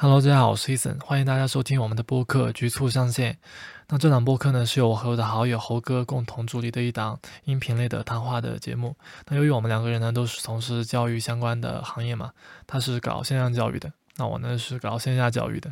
[0.00, 3.32] Hello，大家好，我是 Eason，欢迎大家收听我们的播客《局促上线》。
[3.88, 8.96] 那这档播客呢，是由我和我的好友猴哥共同主理的一档音频类的谈话的节目。
[9.26, 12.30] 那由于我们两个人呢，都是从事教育相关的行业嘛，
[12.64, 15.68] 他是搞线上教育的，那我呢是搞线下教育的。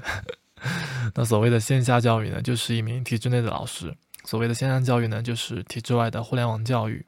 [1.14, 3.92] 那所谓的线下教育呢，就是一名体制内的老师；
[4.24, 7.06] 所谓的线上教育呢，就是体制外的互联网教育。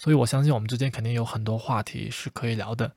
[0.00, 2.90] 所以我相信我们之间肯定有很多话题是可以聊的。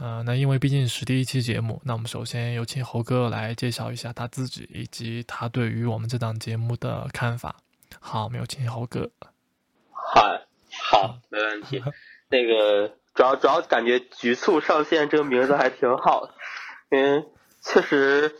[0.00, 7.56] 呃，那因为毕竟是第一期节目，那我们首先有请猴哥来介绍一下他自己以及他对于我们这档节目的看法。
[7.98, 9.10] 好，我们有请猴哥。
[9.90, 10.22] 好，
[10.70, 11.82] 好，没问题。
[12.30, 16.30] 那个主要主要感觉“局促上线”这个名字还挺好，
[16.90, 17.24] 因为
[17.60, 18.36] 确实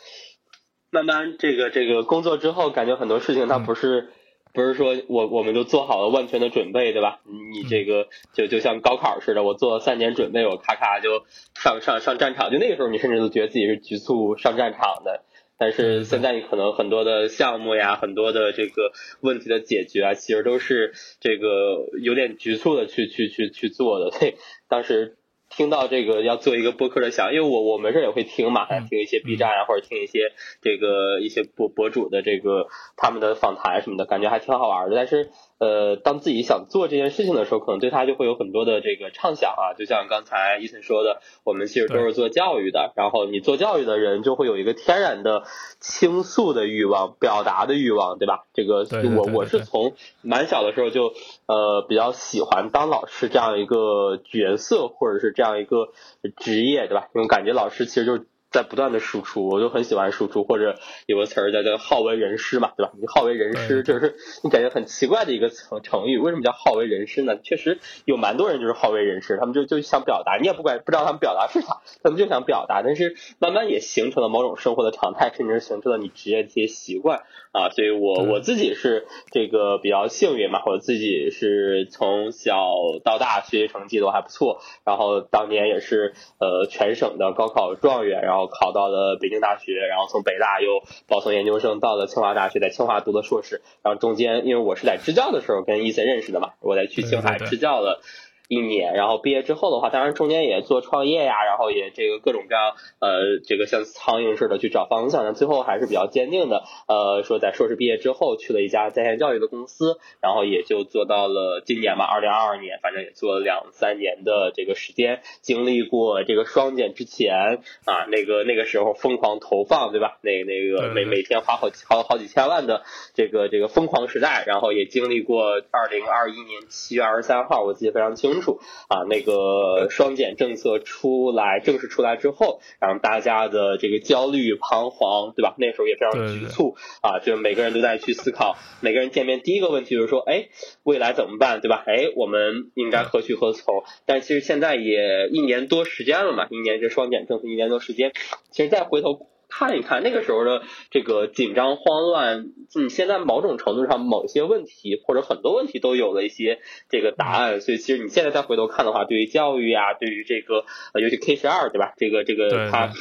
[0.91, 4.12] 慢慢这个这个工作之后，感觉很多事情它不是。
[4.52, 7.20] 不是说我我们就做好了万全的准备，对吧？
[7.52, 12.51] 你这个就就像高考似的，我做了三年准备，我咔咔就上上上战场。
[12.51, 15.25] 就那个时候，你甚至都觉得自己是局促上战场的。
[15.59, 24.11] 但是现在，你可能很多的项目呀，很多的这个问题的解决啊，其实都是这个有点局促的去去去去做的。
[24.19, 24.37] 对，
[24.69, 25.17] 当时。
[25.50, 30.32] 听到这个要做一个播客的想，因为我我没事也会听嘛，听一些 B 站啊，或者听一些
[30.62, 34.96] 这个一些博博主的这个他们的访谈什么的，感觉还挺好玩的。
[34.96, 35.30] 但是。
[35.59, 39.75] 呃，当自己想做这件事情的时候，可能对他就会有很多的这个畅想啊。
[39.77, 42.92] 就像刚才伊森说的，我们其实都是做教育的。
[42.95, 45.42] 然后你做教育的人就会有一个天然的
[45.81, 48.47] 倾诉的欲望、表达的欲望，对吧？
[48.55, 51.12] 这个我我是从蛮小的时候就
[51.47, 55.89] 呃比较喜欢当老师这样一个角色，或者是这样一个
[56.37, 57.09] 职业，对吧？
[57.15, 58.27] 因为感觉老师其实就是。
[58.50, 62.92] 在不断的输出，我就很喜欢输出，或者有个词儿叫叫好为人师嘛，对吧？
[62.98, 66.18] 你好为人师，就是你感觉很奇怪的一个成成语。
[66.18, 67.36] 为什么叫好为人师呢？
[67.42, 77.69] 确实有蛮多人就是好为人师，他们就就想表达，你也不管不知道他们表达是啥，他们就想表达，但是慢慢也形成了某种生活的常态，甚至形成了你职业的一些习惯啊。
[77.69, 82.56] 所以我我自己是这个比较幸运嘛，我自己是从小
[83.04, 88.38] 到大学习成绩都还不错，然后当年也是呃全省的高考状元，然后。
[88.38, 93.62] 然后考到了北京大学，然后从北大又保送研究生到了清华大学，在清华读的硕士。
[93.82, 98.00] 然后中间，因为我是在支教的时候跟伊森认识的嘛，我在去青海支教了。
[98.48, 120.16] 一年，然后毕业之后的话，当然中间也做创业呀，然后也这个各种各样，呃，这个像苍蝇似的去找方向，但最后还是比较坚定的，呃，说在硕士毕业之后去了一家在线教育的公司，然后也就做到了今年吧，二零二二年，反正也做了两三年的这个时间，经历过这个双减之前啊，那个那个时候疯狂投放，对吧？
[120.22, 122.82] 那那个每每天花好好好几千万的
[123.12, 128.38] 这个这个疯狂时代，然后也经历过二零二一年七月二十三号，我记得非常清楚。
[128.38, 135.54] 清楚啊，那个双减政策出来正式出来之后，然后大家的这个焦虑彷徨，对吧？
[135.59, 140.49] 那时候也非常局促啊，就是每个人都在去思考，每个人见面第一个问题就是说，哎，
[140.84, 141.82] 未来怎么办，对吧？
[141.87, 143.82] 哎，我们应该何去何从？
[144.06, 148.12] 但其实现在也一年多时间了嘛，一年这双减政策一年多时间，
[148.50, 149.26] 其实再回头。
[149.48, 161.94] 看一看那个时候的这个紧张慌乱，嗯，现在某种程度上某些问题或者很多问题都有了一些这个答案，所以其实你现在再回头看的话，对于教育啊，对于这个呃，尤其 K 十二对吧？
[161.97, 162.92] 这个这个它。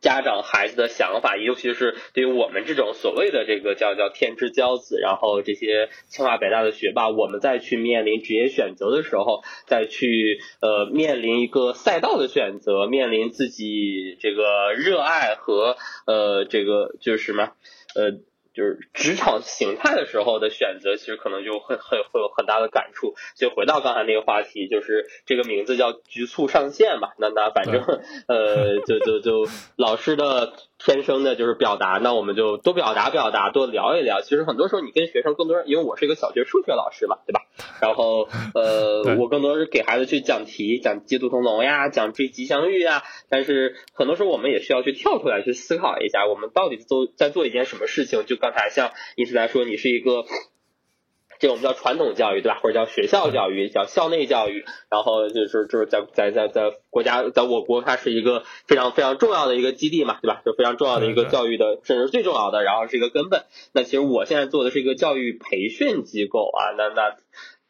[0.00, 17.52] 家长孩子的想法，尤其是对于我们这种所谓的这个叫叫天之骄子，然后这些清华北大的学霸，我们再去面临职业选择的时候，再去呃面临一个赛道的选择，面临自己这个热爱和呃这个就是什么
[17.94, 18.20] 呃。
[18.60, 23.14] 就是职场形态的时候的选择，其实可能就很很会有很大的感触。
[23.34, 27.08] 就回到刚才那个话题，就是这个名字叫“局促上线”嘛。
[27.18, 27.82] 那那反正
[28.28, 34.20] 呃，就就就老师的天生的就是表达，那我们就多表达表达，多聊一聊。
[34.20, 37.40] 其实很多时候你跟学生更多，因为我是一个小学数学老师嘛，对吧？
[37.80, 43.02] 然后呃， 我更多是给孩子去讲题，讲鸡兔同笼呀，讲追吉祥玉呀。
[43.30, 48.10] 但是很多时候我们也需要去跳出来去思考一下，我们到底做在做一件什么事情？
[48.26, 50.24] 就刚才像伊斯来说，你是一个，
[51.38, 52.58] 这我们叫传统教育对吧？
[52.62, 54.64] 或者叫学校教育，叫校内教育。
[54.90, 60.42] 然后就是就是在在在在国家，在我国它是一个非常非常重要的一个基地嘛，对吧？
[60.44, 63.44] 就非常重要的一个教育的，甚至最重要的，然后是一个根本。
[63.72, 67.16] 那其实我现在做的是一个教育培训机构啊，那那。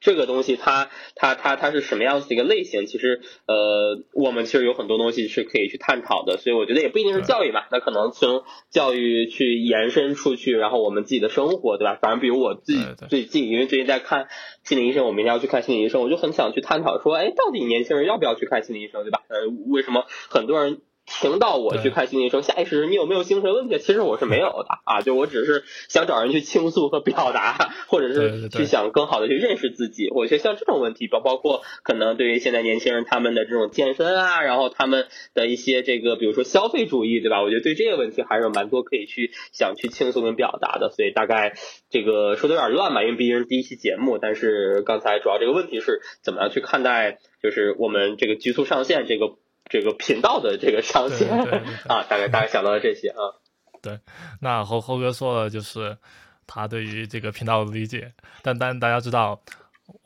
[0.01, 2.87] 这个东西它它它它是什么样子的一个类型？
[2.87, 11.99] 其实呃，我们其实有很多东西是可以去探讨的，所以我觉得也不一定是教育嘛，那可能从教育去延伸出去，然后我们自己的生活，对吧？
[12.01, 14.29] 反正比如我自己最近，因为最近在看
[14.65, 19.23] 心理医生，我明天要去看心理医生，我就很想去探讨说，哎，到底年轻人要不要去看心理医生，对吧？
[19.29, 20.81] 呃，为什么很多人？
[21.11, 23.79] 听到我去看心理医生，下意识你有没有精神问题？
[23.79, 30.09] 其实我是没有的啊，就我只是想找人去倾诉和表达，或者是去想更好的去认识自己。
[30.15, 37.43] 我觉得像这种问题，包包括可能对于现在年轻人他们的这种健身啊，然后他们的一些这个比如说消费主义，对吧？
[37.43, 40.91] 我觉得对这个问题还是有蛮多可以去想去倾诉跟表达的。
[40.91, 41.55] 所以大概
[41.91, 44.19] 这个说的有点乱吧，因为毕竟是第一期节目。
[44.19, 49.35] 但是刚才主要这个问题是怎么样去看待，就是我们这个局促上线这个。
[49.71, 51.31] 这个频道的这个上限
[51.89, 53.39] 啊，大概大概想到了这些啊。
[53.81, 53.99] 对，
[54.41, 55.97] 那猴猴哥说了，就是
[56.47, 58.13] 他对于这个频道的理解。
[58.43, 59.41] 但但大家知道，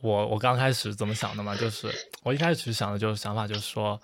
[0.01, 1.57] 我我刚开始怎么想的嘛？
[1.57, 1.89] 就是
[2.23, 4.01] 我一开始想的就是想法，就是说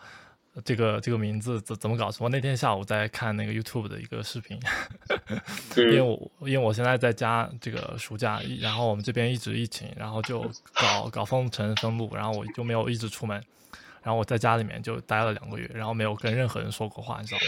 [0.64, 2.10] 这个这个名字怎怎么搞？
[2.18, 4.58] 我那天下午在看那个 YouTube 的一个视频，
[5.76, 10.40] 因为我因为我现在在家这个暑假，然后我们这边一直疫情，然后就
[10.72, 13.40] 搞搞封城封路，然后我就没有一直出门。
[14.02, 17.44] 然后我在家里面就待了两个月，然后没有跟任何人说过话，你知道吗？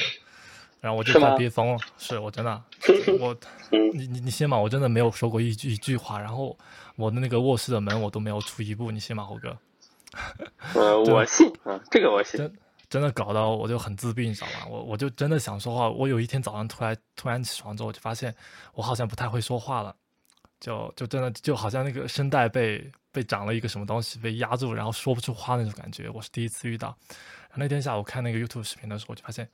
[0.81, 2.63] 然后我就快憋疯了，是我真的，
[3.21, 3.37] 我，
[3.95, 4.59] 你你你信吗？
[4.59, 6.59] 我真的没有说过一句一句话，然后
[6.97, 9.57] 我的那个卧室的门我都没有出一步，你信吗，猴哥？
[10.75, 12.37] 呃， 我信，啊，这个我信。
[12.37, 12.53] 真
[12.91, 14.67] 真的搞到我就很自闭，你知道吗？
[14.69, 18.35] 我我就真的想说话，我有一天早上突然突然起床之后，我就发现
[18.75, 19.95] 我好像不太会说话了，
[20.59, 22.91] 就就真的就好像那个声带被。
[23.13, 26.97] 被长了一个什么东西被压住，然后说不出话那种感觉，我是第一次遇到。
[27.55, 29.47] 那天下午看那个 YouTube 视频的时候，我就发现，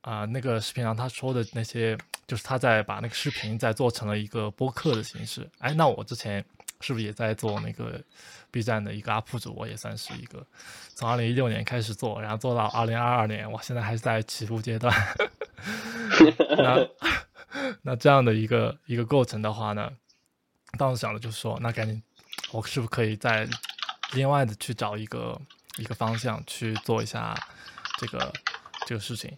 [0.00, 1.96] 啊，那个视频上他说的那些，
[2.26, 5.46] 就是他在把那个视频再做成了一个播客的形式。
[5.58, 6.42] 哎，那我之前
[6.80, 8.02] 是不是也在做那个
[8.50, 9.54] B 站的一个 UP 主？
[9.54, 10.42] 我也算是一个，
[10.94, 14.90] 从二零一六年开始做，然后做到二零二二年，我现在还是在起步阶段。
[16.56, 16.88] 那
[17.82, 19.92] 那这样的一个一个过程的话呢，
[20.78, 22.02] 当时想的就是说，那赶紧。
[22.52, 23.48] 我是不是可以再
[24.12, 25.40] 另外的去找一个
[25.78, 27.34] 一个方向去做一下
[27.98, 28.32] 这个
[28.86, 29.36] 这个事情，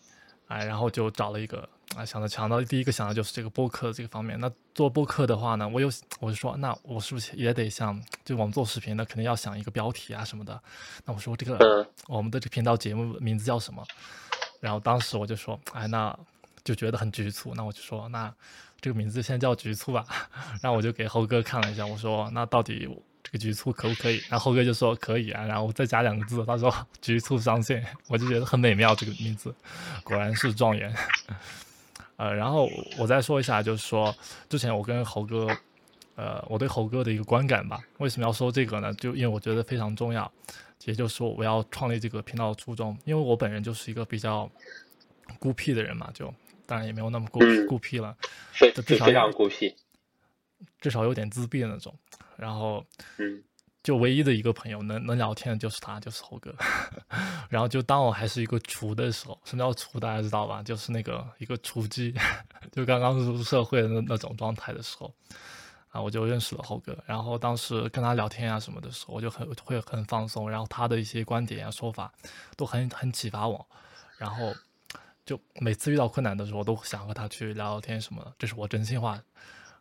[0.49, 4.37] 哎，然后就找了一个啊，想到想到第一个想的就是这个播客这个方面。
[4.40, 5.88] 那做播客的话呢，我又
[6.19, 10.61] 我就说，那我是不是也得像就我们做视频的，肯定要想一个标题啊什么的。
[11.05, 13.87] 那我说这个我们的这频道节目名字叫什么？
[14.61, 16.19] 然后当时我就说，哎，那
[16.64, 17.55] 就觉得很局促。
[17.55, 18.34] 那我就说那。
[18.85, 20.05] 这个名字先叫局促吧，
[20.61, 22.87] 然后我就给猴哥看了一下，我说那到底
[23.23, 24.21] 这个局促可不可以？
[24.29, 26.71] 然后猴哥就说可以啊，然后再加两个字，他说
[27.01, 29.55] 局促上线，我就觉得很美妙，这个名字
[30.03, 30.95] 果然是状元。
[32.17, 34.15] 呃，然后我再说一下，就是说
[34.51, 35.47] 之前我跟猴哥，
[36.17, 38.93] 呃，我对猴哥的一个观感吧，为什么要说这个呢？
[38.93, 40.31] 就因为我觉得非常重要，
[40.85, 44.47] 也就是说我要创立这个频道的初衷，因为我本人就是一个比较
[45.39, 46.31] 孤僻的人嘛，就。
[46.66, 48.16] 当然也没有那么孤孤僻了，
[48.87, 49.75] 至少非常孤僻，
[50.81, 51.94] 至少有点自闭的那种。
[52.37, 52.84] 然后，
[53.19, 53.43] 嗯，
[53.82, 56.55] 就唯一的一个朋友能能聊天的就是他，就是猴哥。
[57.49, 60.00] 然后就当我还是一个雏的时候，什么叫雏？
[60.00, 60.62] 大家知道吧？
[60.62, 62.14] 就是那个一个雏鸡，
[62.72, 65.14] 就刚刚入社会的那那种状态的时候，
[65.90, 66.96] 啊，我就认识了猴哥。
[67.06, 70.50] 然后当时跟他聊天啊什么的时候，我就很会很放松。
[70.50, 72.12] 然后他的一些观点啊说法
[72.56, 73.64] 都很很启发我。
[74.16, 74.52] 然后。
[75.25, 79.19] 就每次遇到困难的时候，我都想和他去聊聊天什么的，这是我真心话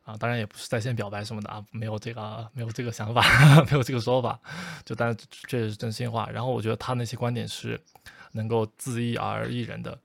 [0.04, 0.16] 啊。
[0.18, 3.22] 当然也不是在线表白什么的啊，没有这个没有这个想法，
[3.70, 4.40] 没有这个说法。
[4.86, 5.16] 就但
[5.48, 6.30] 确实是真心话。
[6.30, 7.78] 然后我觉得他那些观点是
[8.32, 10.00] 能够自意而一人的。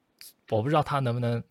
[0.50, 1.42] 我不知道他能不能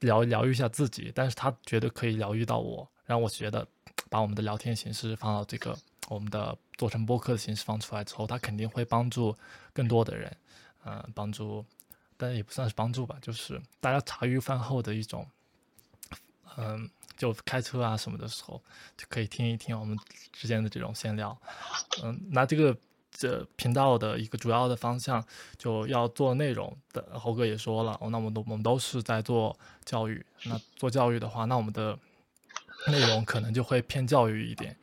[0.00, 2.86] 疗疗愈一下自己，但是他觉得可以疗愈到我。
[3.06, 3.66] 让我觉得
[4.08, 5.76] 把我们的聊天形式放到这个
[6.08, 9.34] 我们的做成播客的形式放出来之后，他肯定会帮助
[9.72, 10.36] 更多的人，
[10.84, 11.64] 嗯，帮助。
[12.20, 15.26] 但也不算是帮助吧，就是大家茶余饭后的一种，
[16.58, 18.62] 嗯，就开车啊什么的时候，
[18.94, 19.98] 就可以听一听我们
[20.30, 21.34] 之间的这种闲聊。
[22.02, 22.76] 嗯，那这个
[23.10, 25.24] 这频道的一个主要的方向
[25.56, 30.22] 就要做内容的，猴哥也说了，那我们都我们都是在做教育。
[30.44, 31.98] 那做教育的话，那我们的
[32.88, 34.76] 内容可能就会偏教育一点。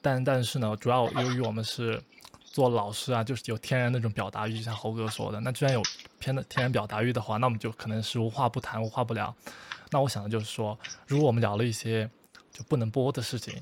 [0.00, 2.02] 但但是呢，主要由于我们是。
[2.52, 5.40] 做老师啊，就是有天然那种表达欲，像猴哥说的。
[5.40, 5.82] 那既然有
[6.18, 9.34] 偏的天然表达欲的话，那我们就可能是无话不谈，无话不聊。
[9.90, 12.08] 那我想的就是说，如果我们聊了一些
[12.52, 13.54] 就不能播的事情，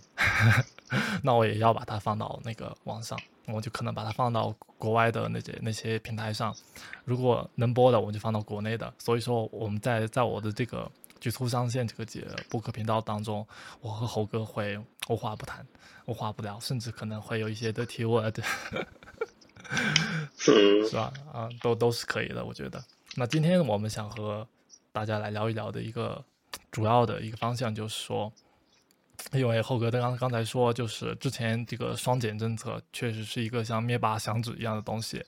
[1.22, 3.16] 那我也要把它放到那个网上，
[3.46, 6.54] 我就可能把它放到国外的那些那些平台上。
[7.04, 8.92] 如果能播的，我就放到国内的。
[8.98, 10.90] 所以说，我们在在我的这个
[11.20, 13.46] 局促上线这个节播客频道当中，
[13.80, 14.76] 我和猴哥会
[15.08, 15.64] 无话不谈。
[16.06, 18.32] 无话不聊，甚至可能会有一些的提问，
[20.36, 21.12] 是吧？
[21.32, 22.82] 啊，都都是可以的，我觉得。
[23.14, 24.44] 那今天我们想和
[24.90, 26.24] 大家来聊一聊的一个
[26.72, 28.32] 主要的一个方向，就是说，
[29.32, 35.24] 因为猴哥刚刚才说，就是之前这个双减政策确实是一个像灭霸响指一样的东西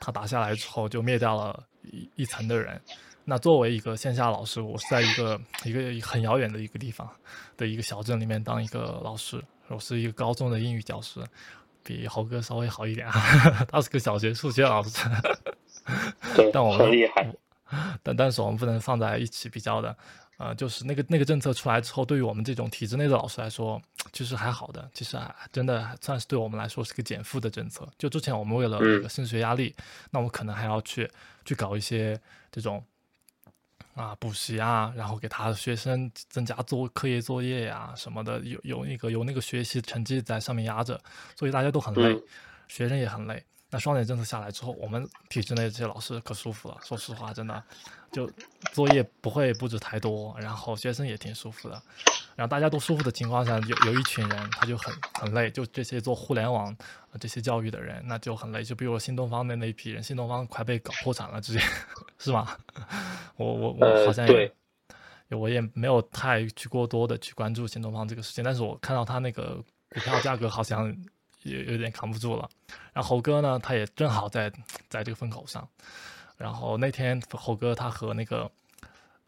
[0.00, 2.80] 他打下来之后就灭掉了一一层的人。
[3.30, 7.06] 那作为一个线下老师，我是在一个一个很遥远的一个地方
[7.58, 11.20] 的一个小镇里面当一个老师，我是一个高中的英语教师，
[11.82, 13.12] 比猴哥稍微好一点啊，
[13.68, 15.06] 他是个小学数学老师。
[16.54, 17.30] 但我们很厉害。
[18.02, 19.94] 但但是我们不能放在一起比较的，
[20.38, 23.78] 呃，就是那个那个政策出来之后，对于我们这种体制内的老师来说，
[24.10, 27.86] 其实还好的，其实还真的算是对我们来说是个减负的政策。
[27.98, 29.76] 就之前我们为了那个升学压力，
[30.10, 31.10] 那我们可能还要去
[31.44, 32.18] 去搞一些
[32.50, 32.82] 这种。
[33.98, 41.00] 啊，补习啊，然后给他的学生增加做课业作业呀什么的，有有那个有那个学习成绩在上面压着，
[41.36, 42.16] 所以大家都很累，
[42.68, 43.44] 学生也很累。
[43.70, 46.78] 那双减政策下来之后，我们体制内这些老师可舒服了。
[46.82, 47.62] 说实话，真的，
[48.12, 48.30] 就
[48.72, 51.82] 作业不会布置太多，然后学生也挺舒服的。
[52.34, 56.74] 然后大家都舒服的情况下，有有一群人他就很很累，就这些做互联网
[57.18, 58.62] 这些教育的人，那就很累。
[58.62, 61.60] 就比如新东方的那一批人，新东方快被搞破产了，直接
[62.16, 62.56] 是吧？
[63.38, 64.52] 我我我好像也，
[65.30, 70.94] 我也没有太去过多的去关注新东方这个事情，但是我看到他那个股票价格好像。
[71.44, 72.50] 也有点扛不住了，
[72.92, 74.52] 然后猴哥呢，他也正好在
[74.88, 75.66] 在这个风口上。
[76.36, 78.50] 然后那天猴哥他和那个，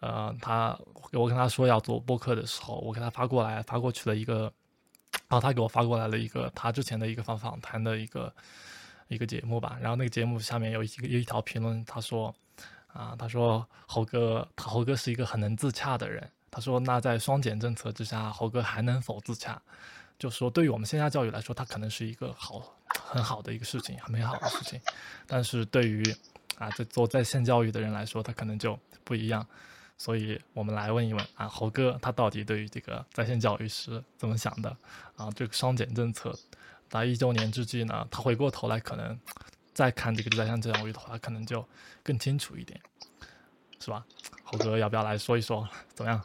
[0.01, 0.77] 呃，他
[1.13, 4.53] 我跟他说要做播客的时候，我给他发过来发过去了一个，
[5.29, 8.31] 然后他给我发过来了一个他之前的一个访访谈的一个
[9.07, 9.79] 一个节目吧。
[9.81, 12.35] 然后那个节目下面有一个有一条评论，他说
[12.93, 16.31] 啊，他说猴哥他猴哥是一个很能自洽的人。
[16.51, 19.61] 他说那在双减政策之下，猴哥还能否自洽？
[20.19, 24.79] 就说，对于我们线下教育来说，它可能是一个好、很好的一个事情，很美好的事情。
[25.27, 26.03] 但是对于
[26.59, 29.47] 啊，在做在线教育的人来说，他可能就不一样。
[29.97, 34.77] 所以我们来问一问啊，猴哥他到底对于这个在线教育是怎么想的？
[35.17, 36.39] 啊，这个双减政策
[36.89, 39.19] 在一周年之际呢，他回过头来可能
[39.81, 41.65] 再看这个在线教育的话，可能就
[42.03, 42.79] 更清楚一点，
[43.81, 44.05] 是吧？
[44.45, 45.67] 猴哥要不要来说一说？
[45.95, 46.23] 怎么样？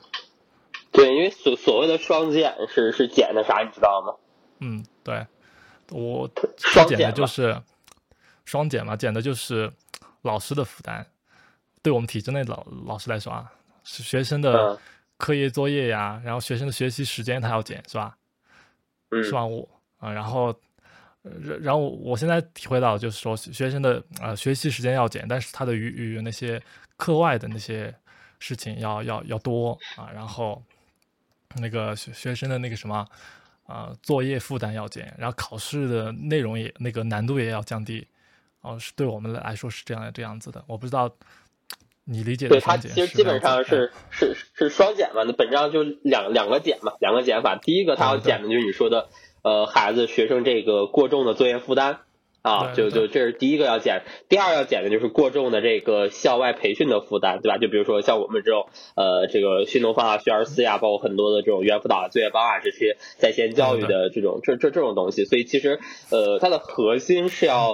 [0.92, 4.14] 对，因为所所谓的双减是是减的啥，你知道吗？
[4.60, 5.26] 嗯，对，
[5.92, 7.62] 我双减的就是
[8.44, 9.72] 双减嘛，减的就是
[10.24, 11.08] 老师的负担。
[11.82, 13.50] 对我们体制内老老师来说啊，
[13.86, 14.78] 是学生的
[15.16, 18.18] 课业作业呀，然后学生的学习时间他要减，是吧？
[19.12, 19.46] 嗯，是吧？
[19.46, 19.66] 我
[20.00, 20.54] 啊，然后
[21.44, 26.62] 然然后我现在体会到就是说，学生的呃学习时间要减，但是他的与与那些
[26.98, 27.94] 课外的那些
[28.40, 30.62] 事情要要要多啊，然后。
[31.58, 33.08] 那个学学生的那个什么，
[33.66, 38.06] 啊，作业负担要减，然后考试的内容也那个难度也要降低，
[38.60, 40.62] 哦，是对我们来说是这样这样子的。
[40.68, 41.10] 我不知道
[42.04, 47.56] 你理解的对它其实基本上是是是双减嘛，那本质上就两两个减嘛，两个减法。
[47.56, 49.08] 第一个它要减的就是你说的，
[49.46, 52.00] 呃，孩子学生这个过重的作业负担。
[52.42, 57.58] 啊，就就这是第一个要减，第二要减的就是过重的这个校外培训的负担，对吧？
[57.58, 65.80] 就比如说像我们这种呃，这个新东方啊、学而思呀，包括很多的这种猿辅导啊、作业帮啊这些在线教育的这种这这这种东西，所以其实
[66.12, 67.74] 呃，它的核心是要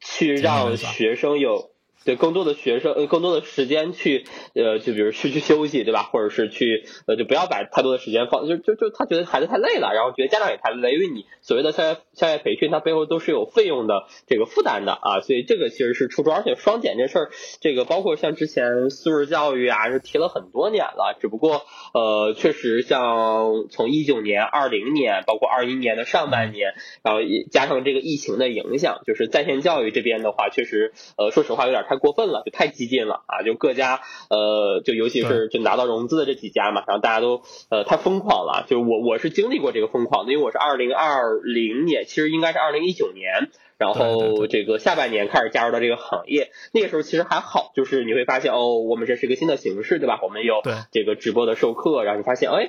[0.00, 1.75] 去让学生有。
[2.06, 6.04] 对更多的学生，呃，更多的时间去，呃，就比如去去休息，对吧？
[6.04, 16.30] 或者是去，呃，就不要把太多的时间放，就就就他觉得孩子太累了，然后觉得家长也太累，因为你所谓的校外校外培训，它背后都是有费用的这个负担的啊，所以这个其实是出处。
[16.30, 27.20] 而且双减这事儿，这个包括像之前素质教育啊，是提了很多年了，只不过，呃，确实像从一九年、二零年，包括二一年的上半年，然后
[27.50, 31.95] 加上这个疫情的影响，就是在线教育这边的话，确实，呃，说实话有点太。
[31.98, 33.42] 过分了，就太激进了啊！
[33.42, 34.00] 就各家
[34.30, 38.64] 呃，就尤其是就拿到融资的这几家嘛，然后大家都呃太疯狂了。
[38.68, 43.50] 就我我是经历过这个疯狂的，因为我是二零二零年，其实应该是二零一九年。
[43.78, 50.20] 然后这个下半年开始加入到这个行业，那个时候其实还好，就是你会发现哦，我们这是一个新的形式，对吧？
[50.22, 52.68] 我们有这个直播的授课，然后你发现哎，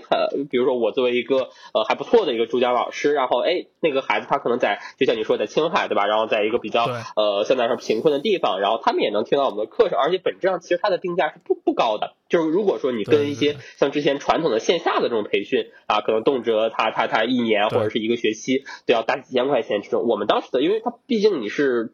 [0.50, 6.06] 比如说我作为一个呃还不错的一个助教老师，然后哎那个孩子他可能在就像你说在青海对吧？
[6.08, 6.86] 然后在一个比较
[7.16, 20.94] 呃相对来说贫困的地方，然后他们也能听到我们的课程，而且本质上其实它的定价是不不高的，就是如果说你跟一些像之前传统的线下的这种培训啊，可能动辄他他他一年或者是一个学期都要大几千块钱这种，我们当时的因为他。
[21.08, 21.94] 毕竟你是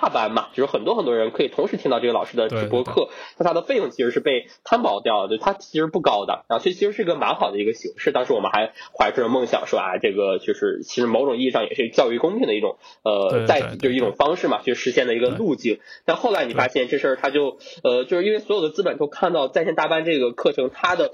[0.00, 8.12] 大班嘛，就是很多很多人可以同时听到这个老师的直播课，那它的费用其实是被摊薄掉的，它其实不高的，然后所以其实是一个蛮好的一个形式。
[8.12, 15.80] 当时我们还怀着梦想说啊，这个就是其实某种意义上也是教育公平的一种呃，在就是一种方式嘛，去实现的一个路径。
[16.04, 21.12] 但后来你发现这事儿他就呃，就是因为所有的资本都看到在线大班这个课程它的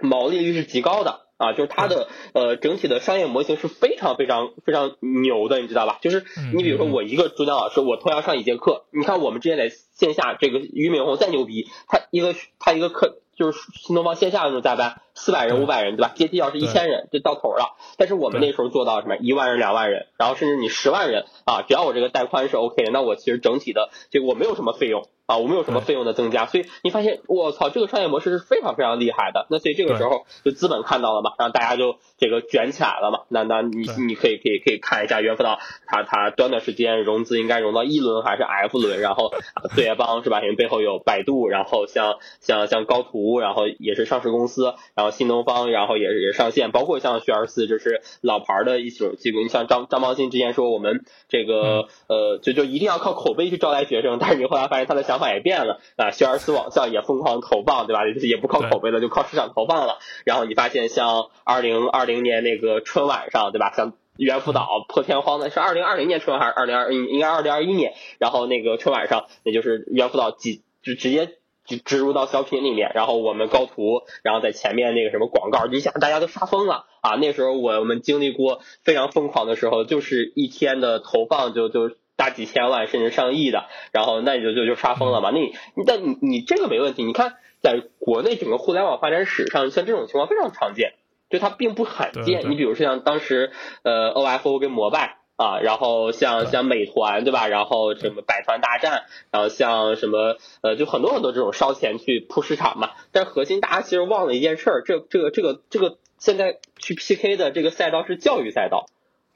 [0.00, 1.29] 毛利率是极高的。
[1.40, 5.98] 啊，就是它的呃整体的商业模型是非常非常非常牛的，你知道吧？
[6.02, 16.12] 就是你比如说我一个主讲老师，我同样上一节课，你看我们之前在线下这个俞敏洪再牛逼，他一个他一个课就是新东方线下的那种加班，四百人五百人对吧？
[16.14, 25.06] 阶梯要是一千人就到头了，但是我们那时候做到什么一万人两万人，然后甚至你十万人啊，只要我这个带宽是 OK 的，那我其实整体的这个我没有什么费用。
[25.26, 26.46] 啊，我没有什么费用的增加？
[26.46, 29.46] 所以你发现，我操，这个商业模式是非常非常厉害的。
[29.48, 33.20] 那所以这个时候就资本看到了嘛，然后大家就这个卷起来了嘛。
[33.28, 39.00] 那那你你可以可以可以看一下猿辅导，他他短短时间融资应该融到 E 轮还是 F 轮？
[39.00, 39.32] 然后
[39.76, 40.40] 对业帮是吧？
[40.42, 49.40] 因为背后有百度，然后像像像高途，然后也是上市公司，然后新东方，然后也也上线，包括像学而思，就是老牌的一种机构。
[49.40, 55.20] 你像张张邦新之前说，我们这个呃就就一定要靠口碑去招来学生， 但是你后来发现他的想。
[55.20, 58.00] 法也变了啊，学而思网校也疯狂投放，对吧？
[58.22, 59.98] 也不靠口碑了，就靠市场投放了。
[60.24, 63.70] 然后你发现，像二零二零年那个春晚上，对吧？
[63.76, 67.92] 像猿辅导破天荒的是二零二零年春晚还是二零二应该二零二一年？
[68.18, 71.34] 然后那个春晚上，也就是猿辅导几就直接
[71.70, 72.90] 植植入到小品里面。
[72.94, 77.16] 然后我们高图，然后在前面那个什么广告，一下大家都杀疯了啊！
[77.16, 81.90] 那时候我们经历过非常疯狂的时候，就是一天的投放就就。
[82.16, 85.30] 大几千万甚至上亿的，然后那你就就就刷疯了嘛？
[85.30, 85.54] 那你
[85.86, 87.02] 但你你这个没问题。
[87.02, 90.92] 你看，在国内整个互联网发展史上，像这种情况非常常见，
[91.30, 92.50] 就它并不罕见。
[92.50, 93.52] 你比如说像当时
[93.84, 97.48] 呃 OFO 跟摩拜啊，然后像像美团对吧？
[97.48, 102.90] 然后什么百团大战，然后像什么呃就很多很多这种烧钱去铺市场嘛。
[103.10, 108.84] 但核心大家其实忘了一件事儿，这这个这个这个现在去 PK 的这个赛道是教育赛道。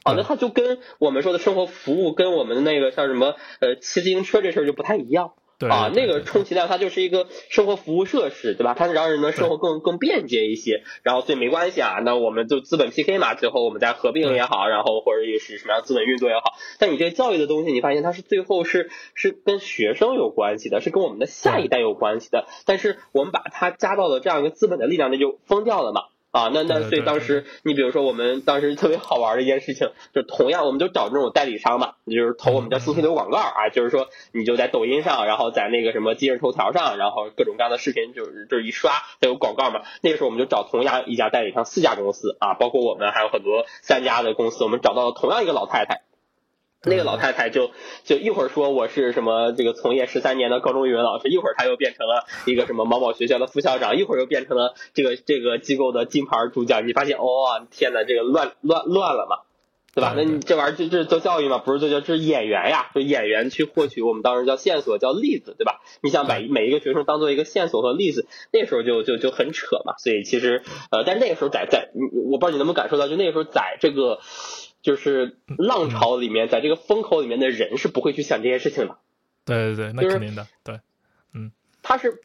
[0.02, 5.32] 啊，那它就跟我们说的生活服务，跟我们的那个像什么呃骑自行车这事儿就不太一样。
[5.61, 8.75] 啊，那个充其量它就是一个生活服务设施，对吧？
[8.75, 10.82] 它是让人的生活更更便捷一些。
[11.02, 16.42] 然后所以没关系啊，那我们就资本 PK 嘛，最后我们再合并也好，然后或者也是什么样资本运作也好。
[16.78, 22.46] 但你这个教育的东西，你发现它是最后是是跟学生有关系的，是跟我们的下一代有关系的。
[22.66, 26.02] 但是我们把它加到了这样一个资本的力量，那就疯掉了嘛。
[26.35, 39.83] 啊，那那所以当时你比如说我们当时特别好玩的一件事情，就同样我们就找这种代理商嘛，就是投我们叫信息流广告啊，就是说你就在抖音上，然后在那个什么今日头条上，然后各种各样的视频就是就是一刷它有广告嘛。
[40.03, 46.03] 那个时候我们就找同样一家代理商四家公司啊，包括我们还有很多三家的公司，我们找到了同样一个老太太。
[46.87, 47.70] 那个老太太就
[48.05, 56.87] 就一会儿说我是什么这个从业十三年的高中语文老师，一会儿她又变成了一个什么某某学校的副校长，一会儿又变成了这个这个机构的金牌主讲。
[56.87, 59.44] 你发现哦，天哪，这个乱乱乱了嘛，
[59.94, 60.14] 对吧？
[60.16, 61.59] 那你这玩意儿这这是做教育吗？
[61.59, 65.81] 不是做教，这是演员呀，就演员去获取我们当时叫线索，叫例子，对吧？
[66.03, 69.94] 你想把每一个学生当做一个线索和例子，那时候就就就很扯嘛。
[69.99, 71.90] 所以其实呃，但那个时候在在，
[72.31, 74.18] 我不知道你能不能感受到，就那个时候在这个。
[74.85, 78.99] 就是浪潮里面，在这个风口里面的人是不会去想这些事情的。
[79.44, 80.81] 对对对，那肯定的，对，
[81.33, 81.51] 嗯，
[81.83, 82.20] 他是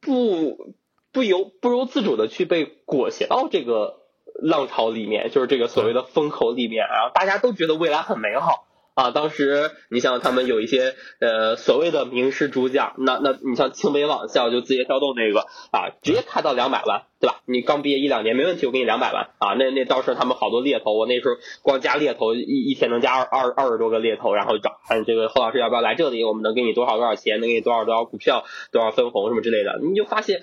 [0.00, 0.74] 不
[1.12, 4.00] 不由不由自主的去被裹挟到这个
[4.40, 8.64] 浪潮里面，就是这个所谓的风口里面，然后大家都觉得未来很美好。
[8.94, 17.40] 啊，当时你像他们有一些呃所谓的名师主讲，那那你像清北网校就字节跳动那个啊，直接开到两百万，对吧？
[17.46, 19.54] 你刚毕业一两年没问题，我给你两百万啊。
[19.54, 30.40] 那那到时候他们好多猎头，我那时候光加猎头一一天能加二二二十多个猎头，然后找看这个侯老师要不要来这里，我们能给你多少多少钱，能给你多少多少股票，多少分红什么之类的，你就发现，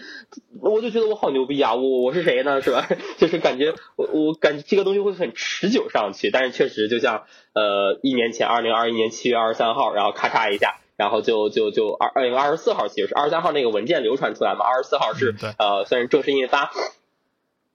[0.62, 1.76] 我就觉得我好牛逼啊！
[1.76, 2.62] 我我是谁呢？
[2.62, 2.88] 是吧？
[3.20, 8.46] 就是感觉我我感觉这个东西会很持久上去，但是确实就像呃一年前。
[8.46, 16.72] 二零二一年七月二十三号，然后咔嚓一下，然后就就就二二月二十四号，其实是二十三号那个文件流传出来嘛，二十四号是呃算是正式印发。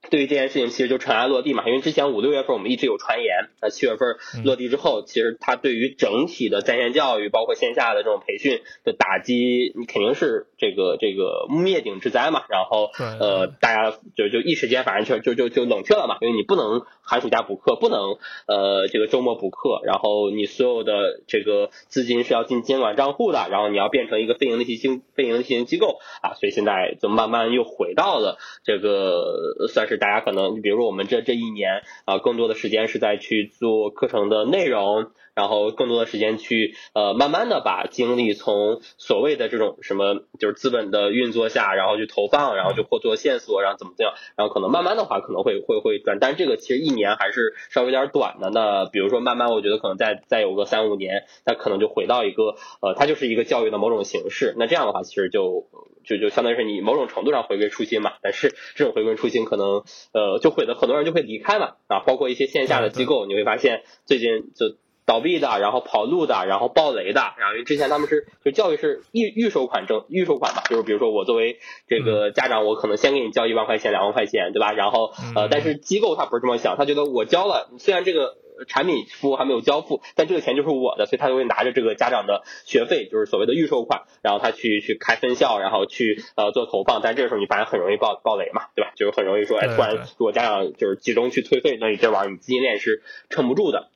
[0.08, 1.62] 对于这件事情，其实就尘埃落定嘛。
[1.66, 12.42] 因为之前五六月份我们一直有传言，那七月份落地之后，其实它对于整体的在线教育，包括线下的这种培训的打击，你肯定是这个这个灭顶之灾嘛。
[12.50, 30.00] 然后呃，大家就就一时间反正就就就就冷却了嘛，因为你不能寒暑假补课，不能呃这个周末补课，然后你所有的这个资金是要进监管账户的，然后你要变成一个非盈利性非盈利性机构啊，所以现在就慢慢又回到了这个算是。
[30.00, 35.10] 大家可能，你比如说我们这这一年啊，更多的时间是在去做课程的内容。
[35.40, 48.50] 然后更多的时间去呃慢慢的把精力从所谓的这种什么就是资本的运作下，然后去投放，然后去获做线索，然后怎么怎么样，然后可能慢慢的话可能会会会转，但是这个其实一年还是稍微有点短的。
[48.50, 54.54] 那比如说慢慢，我觉得可能再再有个三五年，它可能就回到一个呃，它就是一个教育的某种形式。
[54.58, 55.68] 那这样的话，其实就
[56.04, 58.12] 就就相当于是你某种程度上回归初心嘛。
[58.20, 64.76] 但是这种回归初心可能呃就会的很多人就会离开嘛啊，包括一些线下的机构，你会发现最近就。
[65.10, 74.70] 倒闭的，然后跑路的，然后暴雷的，然后因为之前他们是就教育是预预收款证预收款嘛，就是比如说我作为这个家长，我可能先给你交一万块钱两万块钱，对吧？
[74.70, 78.36] 然后呃，但是机构他不是这么想，他觉得我交了，虽然这个
[78.68, 88.92] 产品服务还没有交付，但这个钱就是我的，所以他就会拿着这个家长的学费，就是所谓的预收款，然后他去去开分校，然后去呃做投放，但这个时候你发现很容易爆爆雷嘛，对吧？
[88.94, 93.88] 就是很容易说，哎，突然如果家长就是集中去退费，那你这玩意儿你资金链是撑不住的。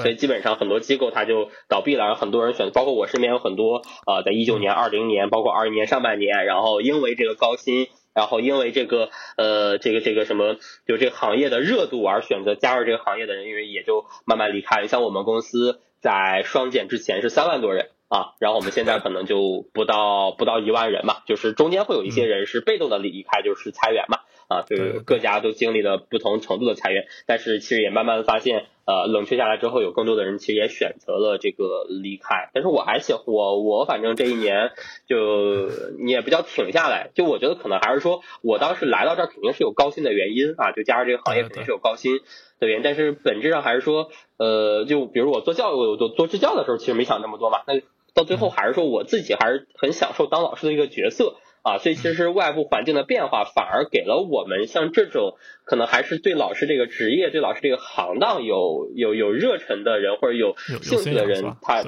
[0.00, 10.56] 所以基本上很多机构它就倒闭了，然后很多人选，包括我身边有很多呃，在一九年、二零年，包括二一年上半年，然后因为这个高薪，然后因为这个呃这个这个什么，
[10.86, 14.86] 就这个行业的热度而选择加入这个行业的人，因为也就慢慢离开。
[14.86, 24.20] 像我们公司在双减之前是三万多人啊，然后我们现在可能就不到不到一万人嘛，就是中间会有一些人是被动的离开，就是裁员嘛。
[24.48, 32.48] 啊，就是各家都经历了不同程度的裁员，但是其实也慢慢发现，呃，冷却下来之后，有更多的人其实也选择了这个离开。
[32.54, 34.70] 但是我还想，我我反正这一年
[35.06, 35.68] 就
[36.02, 42.18] 你也不叫挺下来，就我觉得可能还是说我当时来到这儿肯定是有高薪的原因啊，就加入这个行业肯定是有高薪
[42.58, 42.82] 的原因。
[42.82, 47.58] 但是本质上还是说，呃，就比如我做教育，我做做支教的时候，其实没想那么多嘛。
[47.66, 47.82] 那
[48.14, 51.34] 到最后还是说我自己还是很享受当老师的一个角色。
[51.62, 61.84] 啊，所以其实外部环境的变化反而给了我们像这种可能还是对老师这个职业、对老师这个行当有有有热忱的人或者有兴趣的人，他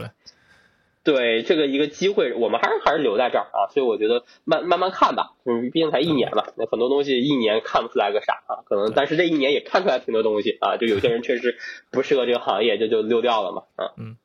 [1.03, 3.73] 对这个一个机会，我们还是还是留在这儿啊。
[3.73, 10.77] 所以我觉得慢慢慢看吧，嗯，毕竟才一年嘛，那很多东西一年看不出来个啥啊，可能但是这一年也看出来挺多东西啊。
[10.77, 11.57] 就有些人确实
[11.91, 13.93] 不适合这个行业，就就溜掉了嘛，啊。
[13.97, 14.17] 嗯。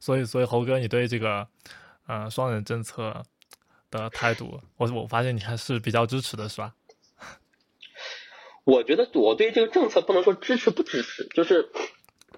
[0.00, 1.46] 所以，所以猴哥，你对这个
[2.08, 3.22] 呃双人政策？
[3.96, 6.74] 的态度，我我发现你还是比较支持的，是吧？
[8.64, 11.68] 我觉得我对这个政策不能说支持不支持，就是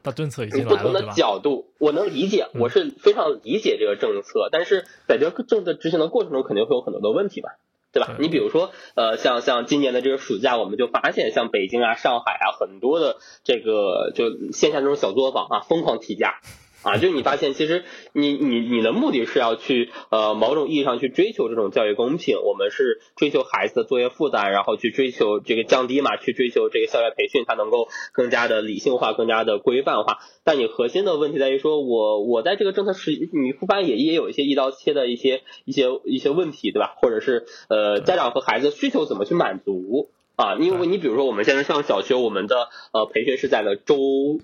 [0.03, 7.57] 它政策已经不同的角度，我能理解，我是非常理解这个政策，但是在这个政策执行的过程中，肯定会有很多的问题吧，
[7.93, 8.17] 对吧？
[8.21, 16.41] 你比如说，呃，像像今年的这个暑假，我们就发现，像北京啊、上海啊，很多的这个就线下这种小作坊啊，疯狂提价。
[16.83, 30.19] 啊，就你发现，其实你你你的目的是要去呃某种意义上去追求这种教育公平，我们是追求孩子的作业负担，然后去追求这个降低嘛，去追求这个校外培训它能够更加的理性化，更加的规范化。
[30.45, 36.95] 但你核心的问题在于说，我我在这个政策是，你不发也也有一些一刀切的一些一些一些问题，对吧？
[37.03, 40.55] 或者是呃家长和孩子需求怎么去满足啊？
[40.55, 43.97] 因为你比如说我们现在上小学，我们的呃培训是在了周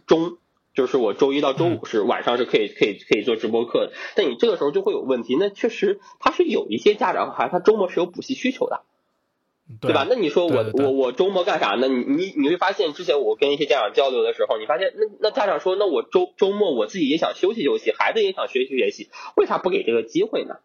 [0.06, 0.38] 中。
[0.74, 5.36] 就是我周一到周五是晚上是可以可以可以做直播课的，但你这个时候就会有问题。
[5.38, 8.82] 那确实他是有一些家长孩子他周末是有补习需求的，
[9.80, 10.04] 对吧？
[10.08, 11.76] 那你说我我我周末干啥？
[11.76, 20.56] 呢你你你会发现，之前我跟一些家长交流的时候，你发现那那家长说，那我周周末我自己也想休息休息，孩子也想学习学习，为啥不给这个机会呢？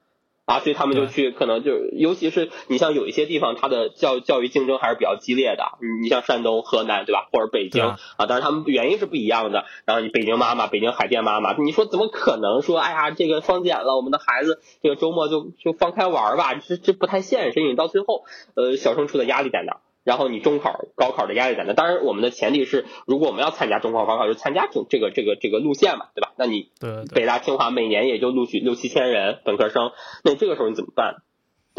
[0.49, 5.63] 啊，所以他们就去，可能就尤其是你像有一些地方，它的教教育竞争还是比较激烈的。
[6.01, 7.27] 你像山东、河南，对吧？
[7.31, 9.65] 或者北京啊，当然他们原因是不一样的。
[9.85, 16.55] 然后你北京妈妈、北京海淀妈妈，你说怎么可能说，哎呀，这个放假了，我们的孩子这个周末就就放开玩吧？
[16.55, 17.59] 这这不太现实。
[17.62, 18.23] 你到最后，
[18.55, 19.77] 呃，小升初的压力在哪？
[20.10, 26.34] 然后你中考、高考的压力在那，当然我们的前提是，如果我们要参加中考、高考，就参加这这个这个这个路线嘛，对吧？
[26.36, 26.72] 那你
[27.13, 29.91] 北大、清华每年也就录取六七千人本科生，
[30.24, 31.17] 那这个时候你怎么办？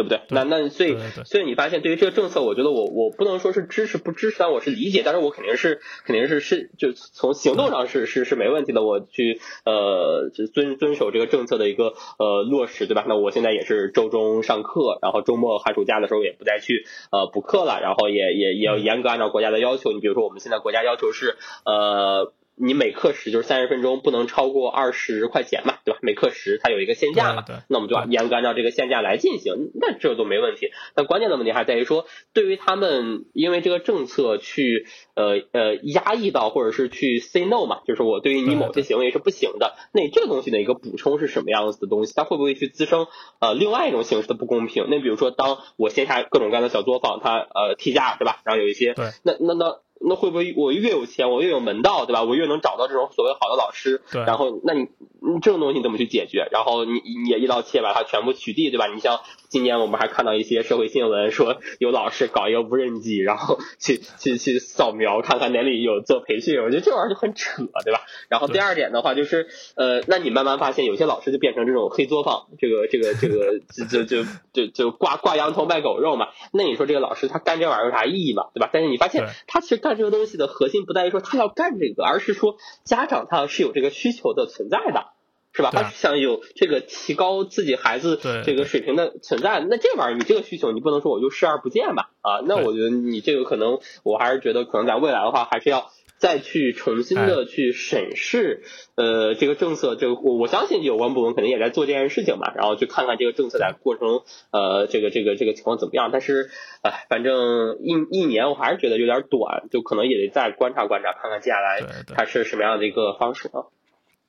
[0.01, 0.23] 对不对？
[0.31, 13.05] 那那所以所以你发现，对于这个政策，我觉得我我不能说是支持不支持，但我是理解，但是我肯定是肯定是是就从行动上是是是没问题的，我去呃就遵遵守这个政策的一个呃落实，对吧？
[13.07, 21.37] 那我现在也是周中上课，然后周末寒暑假的时候也不再去呃补课了，然后也也也要严格按照国家的要求，你比如说我们现在国家要求是
[21.67, 22.33] 呃。
[22.63, 25.99] 你每课时就是三十分钟，不能超过二十块钱嘛，对吧？
[26.03, 30.71] 每课时它有一个限价嘛，那我们就严格按照这个限价来进行，那这都没问题。
[30.95, 42.13] 但关键的问题还在于说，对于他们因为这个政策去呃呃压抑到或者是去 say no 嘛，就是我对于你某些行为是不行的，那这个东西的一个补充是什么样子的东西？
[42.15, 43.07] 它会不会去滋生
[43.41, 44.87] 呃另外一种形式的不公平？
[44.91, 48.41] 那比如说，当我线下各种各样的小作坊它呃提价，对吧？
[48.45, 49.81] 然后有一些那那那。
[50.01, 52.23] 那会不会我越有钱，我越有门道，对吧？
[52.23, 56.49] 我越能找到这种所谓好的老师，对然后那你你这种东西你怎么去解决？
[56.51, 58.87] 然后你你也一刀切把它全部取缔，对吧？
[58.87, 68.01] 你像今年我们还看到一些社会新闻，说有老师搞一个无人机，然后去去去扫描，看看哪里有做培训，我觉得这玩意儿就很扯，对吧？
[68.29, 76.29] 然后第二点的话就是，呃，那你慢慢发现有些老师就变成这种黑作坊，这个这个这个就就就就就挂挂羊头卖狗肉嘛。
[76.53, 78.71] 那你说这个老师他干这玩意儿有啥意义嘛，对吧？
[78.73, 85.07] 但是你发现他其实干这个东西的核心不在于说他要干这个，而是说家长他是有这个需求的存在的。
[85.53, 85.71] 是吧？
[85.73, 89.59] 他是想有这个提高自己孩子对这个水平的存在。
[89.69, 92.13] 那这玩意儿，你这个需求，你不能说我就视而不见吧？
[92.21, 98.63] 啊，那我觉得你这个可能，我还是觉得可能在未来的话，还是要再去重新哎的去审视，
[98.95, 106.11] 呃，这个政策，这个我我相信有关部门肯定也在做这件事情嘛，然后去看看这个政策在过程中，呃，这个这个这个情况怎么样。
[106.13, 106.51] 但是，
[106.83, 113.73] 哎，反正一一年我还是觉得有点短，就可能也得再观察观察，看看接下来它是什么样的一个方式啊。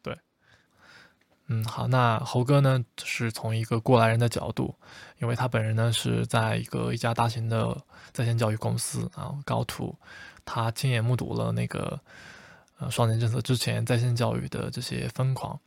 [0.01, 0.15] 对
[1.49, 4.73] 嗯，好，那猴哥呢，是从一个过来人的角度，
[5.19, 7.75] 因为他本人呢是在一个一家大型的
[8.13, 9.93] 在线教育公司啊高途，
[10.45, 11.99] 他亲眼目睹了那个
[12.80, 15.60] 呃双减政策之前在线教育的这些疯狂，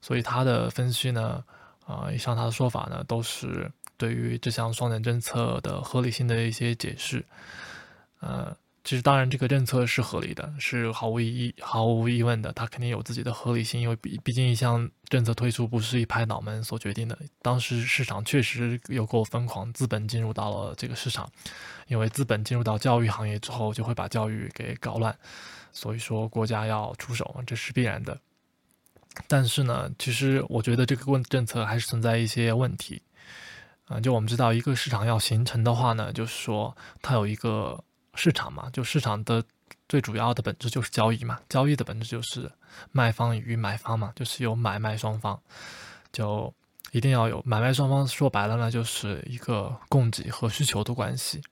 [0.00, 1.44] 所以他的分析呢，
[1.86, 7.24] 啊、以上他的说法呢，都是对于这项双减政策的合理性的一些解释，
[8.20, 8.56] 呃。
[8.82, 17.16] 其实，当然，这个政策是合理的，是毫无疑、毫无疑问的，它肯定有自己的合理性，因为毕毕竟一项政策推出不是一拍脑门所决定的。
[17.42, 21.30] 当时市场确实有够疯狂，资本进入到了这个市场，
[21.88, 25.14] 因为资本进入到教育行业之后，就会把教育给搞乱，
[25.72, 28.18] 所以说国家要出手，这是必然的。
[29.28, 33.02] 但是呢，其实我觉得这个问政策还是存在一些问题。
[33.88, 37.82] 嗯、就我们知道，一个市场要形成的话呢，就是说它有一个
[38.14, 39.42] 市场嘛，就市场的
[39.88, 42.50] 最主要的本质就是交易嘛，交易的本质就是
[42.92, 45.40] 卖方与买方嘛，就是有买卖双方，
[46.12, 46.52] 就
[46.92, 48.06] 一定要有买卖双方。
[48.06, 51.42] 说白了呢，就是一个供给和需求的关系。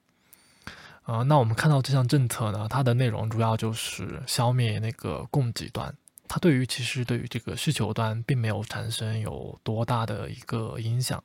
[1.05, 5.91] 呃，那我们看到这项政策呢，它的内容主要就是消灭那个供给端，
[6.27, 11.23] 它对于其实对于这个需求端并没有产生有多大的一个影响。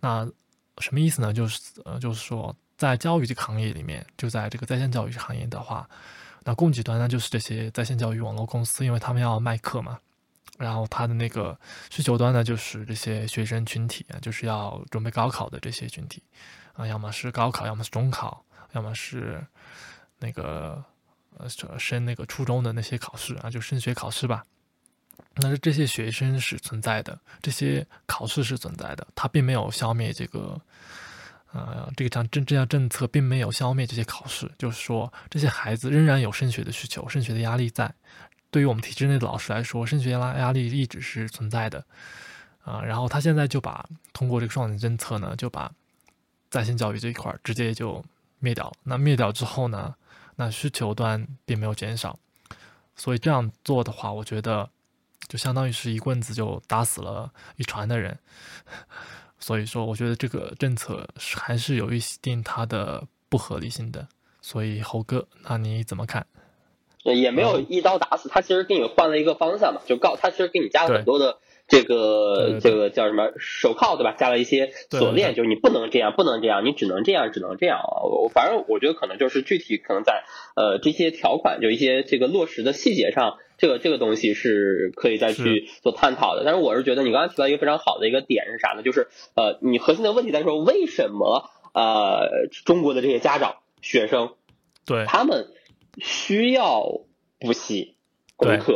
[0.00, 0.24] 那
[0.78, 1.32] 什么意思呢？
[1.32, 5.86] 就是呃，就是说在教育这个行业里面，就在这个在线教育行业的话，
[6.44, 9.98] 那供给端呢就是这些在线教育网络公司，因为他们要卖课嘛。
[10.56, 11.58] 然后它的那个
[11.90, 16.22] 需求端呢，就是这些学生群体啊，就是要准备高考的这些群体
[16.72, 19.44] 啊，要么是高考，要么是中考，要么是
[20.18, 20.82] 那个
[21.36, 21.46] 呃
[21.78, 24.42] 升那个初中的那些考试啊，就升学考试吧。
[25.36, 30.58] 那这些学生是存在的，这些考试是存在的，它并没有消灭这个，
[31.52, 37.92] 呃，这个政政这项政策并没有消灭这些考试，就是说这些孩子仍然有升学的需求，升学的压力在。
[38.52, 41.84] 对于我们体制内的老师来说，升学压压力一直是存在的，
[42.62, 45.72] 啊、然后他现在就把通过这个双减政策呢，就把
[46.50, 48.04] 在线教育这一块直接就
[48.38, 48.72] 灭掉了。
[48.84, 49.94] 那灭掉之后呢，
[50.36, 52.18] 那需求端并没有减少，
[52.94, 54.68] 所以这样做的话，我觉得
[55.28, 58.18] 就相当于是一棍子就打死了一船的人。
[59.40, 64.06] 所以说，我觉得这个政策是还是有一定它的不合理性的。
[64.42, 66.26] 所以猴哥，那你怎么看？
[67.02, 71.38] 也没有嗯一刀打死，他其实给你换了一个方向嘛，就告他其实给你加了很多的
[71.70, 74.12] 这个这个叫什么手铐对吧？
[74.18, 78.02] 加了一些锁链，就是你不能这样，不能这样，你只能这样，只能这样啊。
[78.02, 80.24] 我反正我觉得可能就是具体可能在
[80.56, 86.42] 呃这些条款，就一些这个落实的细节上，这个这个东西是可以再去做探讨的。
[86.44, 88.82] 但是我是觉得你刚刚提到一个非常好的一个点是啥呢？
[88.82, 89.06] 就是
[89.36, 94.32] 呃你核心的问题在说为什么呃中国的这些家长学生
[94.84, 95.46] 对他们
[95.98, 96.82] 需要
[97.38, 97.94] 补习
[98.36, 98.74] 功对课，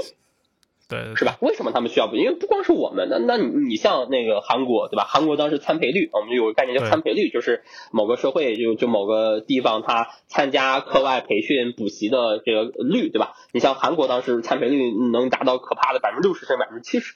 [0.88, 1.38] 对对是吧？
[1.40, 2.16] 为什么他们需要补？
[2.16, 5.05] 因为不光是我们，那那你你像那个韩国，对吧？
[5.05, 13.33] 韩国当时参培率，我们有个概念叫参培率，就是某个社会就就某个地方他参加课外培训补习的这个率，对吧？
[13.53, 17.14] 你像韩国当时参培率能达到可怕的百分之六十甚至百分之七十。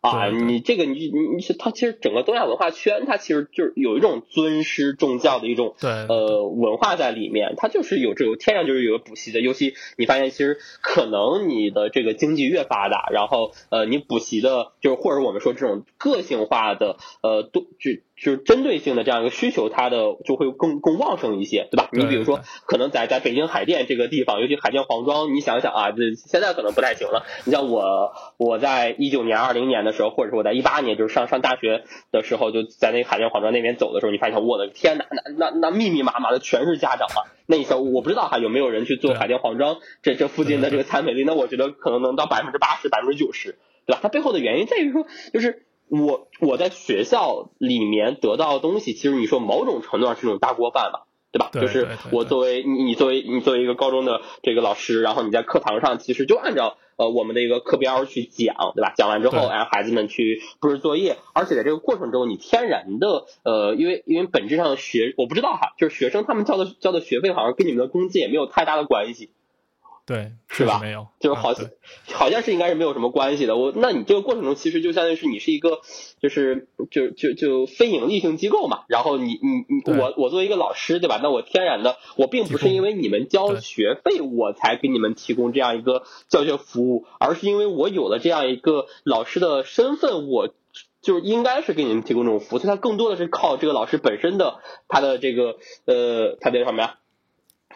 [0.00, 5.90] 啊，你这个你你你是它其实整个东亚文化圈，它其实就是有一种尊师重教的一种对。
[5.90, 17.90] 呃文化在里面，它就是有这种天然就是有补习的，尤其你发现其实可能你的这个经济越发达，然后呃你补习的就是或者我们说这种个性化的呃多就
[18.22, 21.88] 就是针对性的这样一个需求，它的就会更更旺盛一些，对吧？
[21.92, 27.24] 你比如说，可能在在北京海淀这个地方，尤其海淀黄庄，你想想啊，这现在可能不太行了。
[27.46, 37.32] 你像我，我在一九年、二零年的时候，或者是我在一八年，就是上上大学的时候，就在那个海淀黄庄那边走的时候，你发现我的天哪，那那那密密麻麻的全是家长啊！
[37.46, 41.24] 那你说，我不知道还有没有人去做海淀黄庄这这附近的这个餐美丽？
[41.24, 44.00] 那我觉得可能能到百分之八十、百分之九十，对吧？
[44.02, 45.64] 它背后的原因在于说，就是。
[45.90, 51.50] 我我在学校里面得到的东西，其实你说某种程度上是一种大锅饭吧，对吧？
[51.60, 58.92] 就是我作为你你作为你作为一个高中的这个老师，然后你在课堂上其实就按照呃我们的一个课标去讲，对吧？
[58.96, 69.30] 讲完之后，哎，孩子们去布置作业，而且在这个过程中，你天然的呃，因为因为本质上学我不知道哈，就是学生他们交的交的学费好像跟你们的工资也没有太大的关系。
[70.06, 70.80] 对，是吧？
[70.80, 71.70] 没有，就是好像
[72.12, 73.56] 好像是应该是没有什么关系的。
[73.56, 75.80] 我那你这个过程中，其实就相当于是你是一个，
[76.20, 78.80] 就是就就就非盈利性机构嘛。
[78.88, 81.20] 然后你你你我我作为一个老师，对吧？
[81.22, 90.48] 那我天然的，我并不是因为你们交学费我才给你们提供这样一个教学服务，而是因为我有了这样一个老师的身份，我
[91.02, 92.58] 就是应该是给你们提供这种服务。
[92.58, 96.96] 所以它更多的是靠这个老师本身的他的这个呃他的什么呀？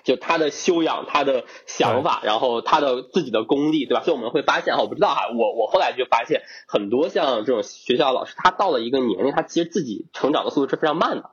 [0.05, 4.03] 就他的修养，他的想法，然后他的自己的功力，对吧？
[4.05, 11.31] 所以我们会发现哈，我不知道哈，我我后来就发现很多像这种学校老师，他到了一个年龄，他其实自己成长的速度是非常慢的。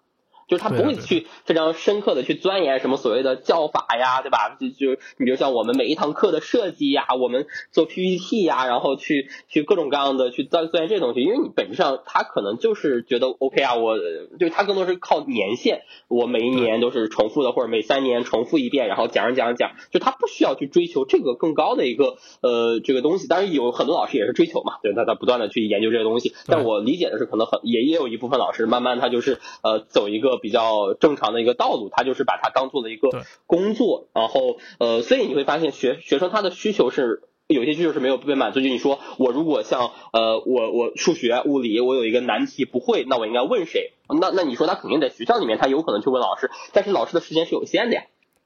[0.51, 4.57] 就是他不会去非常深刻的去钻研什么所谓的教法呀，对吧？
[4.59, 13.95] 就就你比如像我们每一堂课的设计呀，我们做 PPT 呀，然后去去各种各样的去钻钻研这些东西，因为你本质上他可能就是觉得 OK 啊，我
[14.37, 23.29] 就他更多是靠年限，我每一年都是重复的，或者每三年重复一遍，然后讲讲讲，就他不需要去追求这个更高的一个呃这个东西。
[23.29, 26.33] 当然有很多老师也是追求嘛，对，他他不断的去研究这些东西。
[26.45, 30.40] 但我理解的是，可能很也也有一部分老师慢慢他就是呃走一个。
[30.41, 33.09] 比较正常的一个道路，他就是把它当做了一个
[33.47, 38.61] 工作，然后呃，所以你会发现学学生他的需求是有些需求是没有被满足。
[38.61, 43.93] 就你说我如果像呃我我数学物理我有一个难题不会，那我应该问谁？
[44.19, 48.03] 那那你说他肯定在学校里面，他有可能去问老师，但是老师的时间是有限的呀。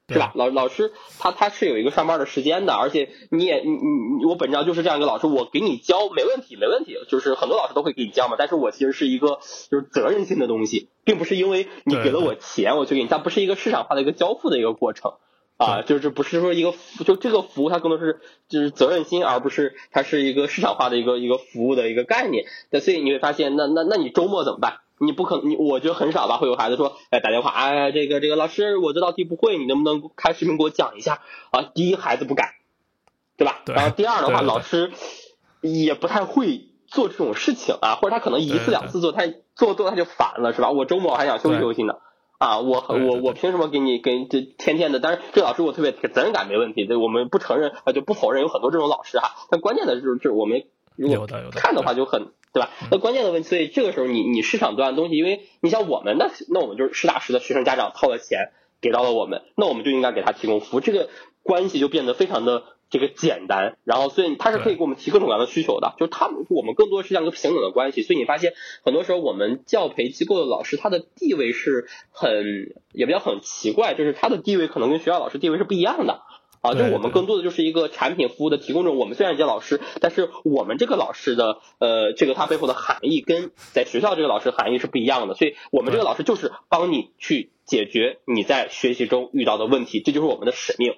[0.08, 0.32] 是吧？
[0.34, 8.36] 老老师他他是有一个上班的时间的，而且你也你你我本质上就是这样一个老师，我给你教没问题没问题，就是很多老师都会给你教嘛。
[8.38, 9.40] 但是我其实是一个
[9.70, 15.14] 就是责任心的东西，并不是因为你给了我钱我去给你，它不是一个市场化的一个交付的一个过程
[15.56, 22.44] 啊，就是不是说一个就这个服务它更多是就是责任心，而不是它是一个市场化的一个一个服务的一个概念。
[22.70, 24.78] 那所以你会发现，那那那你周末怎么办？
[24.98, 31.20] 你不可能，你我觉得很少吧，会有孩子说，哎，打电话，哎，这个这个老师，我这道题不会，你能不能开视频给我讲一下？
[31.50, 32.50] 啊，第一孩子不敢，
[33.36, 33.62] 对吧？
[33.66, 34.90] 然后第二的话，老师
[35.60, 40.70] 也不太会做这种事情啊，或者他可能一次两次做，他做多他就烦了，是吧？
[40.70, 41.96] 我周末还想休息休息呢，
[42.38, 45.00] 啊，我我我凭什么给你给这天天的？
[45.00, 50.64] 但是这老师我特别责任感没问题，这，我们不承认啊，就不否认有很多这种老师哈，但关键的就是就是我们
[50.96, 52.28] 如果看的话就很。
[52.52, 52.70] 对吧？
[52.90, 58.48] 那关键的问题，所以这个时候你你市场端的东西，因为你像我们，那那我们就是实打实的学生家长掏了钱
[58.80, 61.10] 给到了我们，那我们就应该给他提供服务，这个
[61.42, 63.76] 关系就变得非常的这个简单。
[63.84, 68.00] 然后，所以他是可以给我们提各种各样的需求的，就是他们我们更多是像一个平等的关系。
[68.00, 76.22] 所以你发现很多时候我们教培机构的老师他的地位是很也比较很奇怪，就是他的地位可能跟学校老师地位是不一样的。
[76.66, 78.92] 啊，就我们更多的就是一个产品服务的提供者。
[78.92, 85.34] 我们虽然叫老师，但是我们这个老师的呃，这个他背后的含义跟在学校这个老师含义是不一样的。
[85.34, 90.94] 所以我们这个老师就是帮你去解决你在学习中遇到的问题，这就是我们的使命。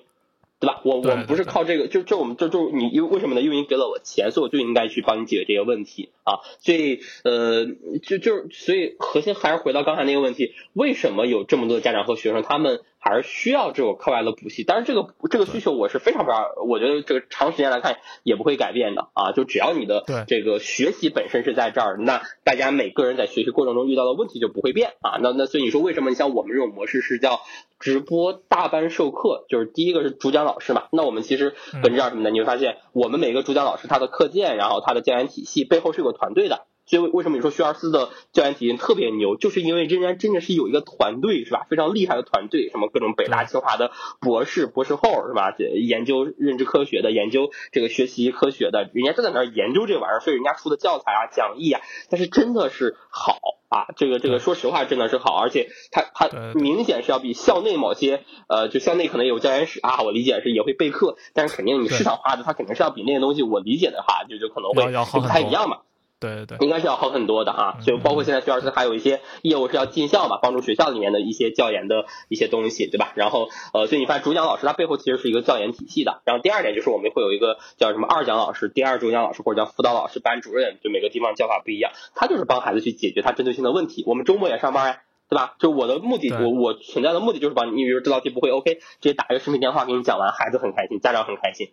[0.60, 0.80] 对吧？
[0.82, 3.40] 我我们不是靠这个，就就我们就就你因为为什么呢？
[3.40, 6.42] 因为你给了我钱，所以我就应该去帮你解决这些问题啊。
[6.58, 7.64] 所以呃，
[8.02, 14.64] 就就所以核心还是回到刚才那个问题：为什么有这么多家长和学生，他们还是需要这种课外的补习？
[14.64, 19.32] 但是，这个这个需求我是非常非常，我觉得这个长时间来看也不会改变的啊。
[19.32, 25.18] 就只要你的这个学习本身是在这儿，那大家每个人在学习过程中遇到的问题就不会变啊。
[25.22, 27.40] 那那所以你说为什么你像我们这种模式是叫？
[27.80, 30.88] 直播大班授课，就是第一个是主讲老师嘛。
[30.90, 32.30] 那我们其实本质上什么呢？
[32.30, 36.66] 你会发现，我们每个主讲老师他的课件，然后他的教研体系背后是有个团队的。
[36.88, 39.36] 所以为什么你说学而思的教研体系特别牛？
[39.36, 41.66] 就是因为人家真的是有一个团队，是吧？
[41.68, 45.54] 非常厉害的团队，什么各种北大清华的博士、博士后，是吧？
[45.58, 53.36] 研究认知科学的，研究这个学习科学的，人家就在那儿研究这玩意儿，所以人家出的教材啊、讲义啊，但是真的是好
[53.68, 53.92] 啊！
[53.96, 65.82] 这个这个，说实话，真的是好，而且它它明显是要比校内某些呃，就校内可能有教研室啊，我理解是也会备课，但是肯定你市场化的，它肯定是要比那些东西我理解的话，就就可能会不太一样嘛。
[66.20, 67.78] 对对对，应该是要好很多的啊。
[67.84, 73.12] 就包括现在学而思还有一些业务是要进校嘛，帮助学校里面的一些教研的一些东西，对吧？
[73.14, 76.22] 然后呃，所以你发现主讲老师他背后其实是一个教研体系的。
[76.24, 84.04] 然后第二点就是我们会有一个叫什么二讲老师、第二主讲老师或者叫辅导老师、班主任，就每个地方叫法不一样，他就是帮孩子去解决他针对性的问题。
[84.06, 85.02] 我们周末也上班呀。
[85.30, 85.56] 对吧？
[85.58, 91.68] 就我的目的，我我存在的目的就是帮你，你比如这道题不会，OK，直接打一个视频电话给你讲完，孩子很开心，家长很开心。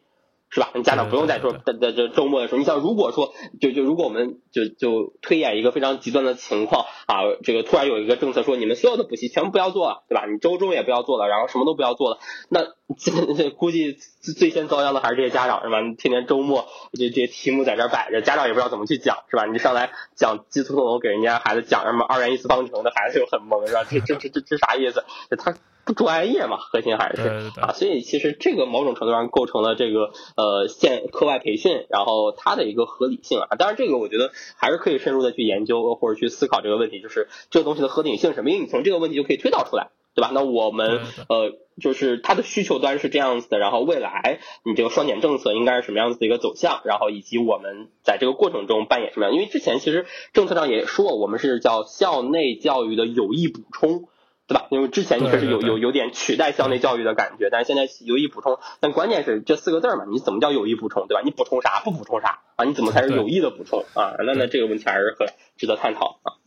[0.55, 0.69] 是吧？
[0.73, 10.25] 你家长不用再说，在在这周末的时候，你想如果说，就就如果我们就就推演一个非常极端的情况啊，这个突然有一个政策说，你们所有的补习全部不要做了，对吧？
[10.31, 12.61] 你周中也不要做了，然后什么都不要做了，那
[12.97, 13.97] 这这 估计
[14.37, 15.81] 最先遭殃的还是这些家长，是吧？
[15.81, 19.43] 你天天周末这这些题目在这摆着，家长也不知道怎么去讲，是吧？
[19.45, 23.83] 你上来讲鸡兔同笼给人家孩子讲什么二元一次方程，那孩子就很懵，是吧？
[23.83, 25.03] 这这这这这啥意思？
[25.37, 25.53] 他。
[25.85, 33.55] 不专业嘛，核心还是啊，所以其实这个某种程度上构成了这个呃现课外培训，然后它的一个合理性啊。
[33.55, 38.49] 当然，这个我觉得还是可以深入的去研究或者去思考这个问题，就是这个东西的合理性什么？
[38.49, 40.31] 因为你从这个问题就可以推导出来，对吧？
[40.33, 49.35] 那我们呃就是它的需求端是这样子的，然后未来你这个双减政策应该是什么样子的一个走向，然后以及我们在这个过程中扮演什么样？
[49.35, 54.07] 因为之前其实政策上也说，我们是叫校内教育的有益补充。
[54.47, 54.67] 对吧？
[54.69, 58.59] 因为之前确实有有有点取代校内教育的感觉，但是现在有意补充。
[58.79, 61.07] 但关键是这四个字嘛，你怎么叫有意补充？
[61.07, 61.21] 对吧？
[61.25, 61.81] 你补充啥？
[61.81, 62.65] 不补充啥啊？
[62.65, 64.13] 你怎么才是有意的补充啊？
[64.19, 65.27] 那那这个问题还是很
[65.57, 66.37] 值得探讨啊。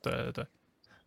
[0.00, 0.46] 对对对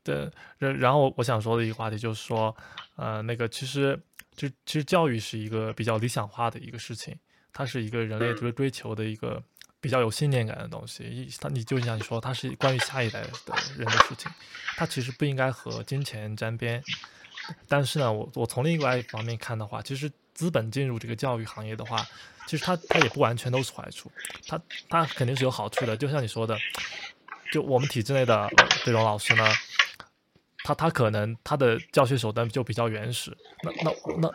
[0.04, 2.56] 对，然然后我想说的一个话题就是说，
[2.96, 4.00] 呃，那个其实
[4.36, 7.16] 就其实教育是一个比较理想化的一个事情，
[7.52, 9.42] 它是一个人类追追求的一个。
[9.86, 13.30] 比较有信念感的东西，一它你就像你说，它是关于下一代的
[13.78, 14.32] 人的事情，
[14.76, 16.84] 它其实不应该和金钱沾边。
[17.68, 22.04] 但是呢，我我从另外一方面看的话，其实资本进入这个教育行业的话，
[22.48, 24.12] 其实它它也不完全都是坏处，
[24.48, 24.60] 它
[24.90, 25.96] 它肯定是有好处的。
[25.96, 26.58] 就像你说的，
[27.52, 28.50] 就我们体制内的
[28.84, 29.48] 这种老师呢，
[30.64, 34.32] 他他可能他的教学手段就比较原始，那那那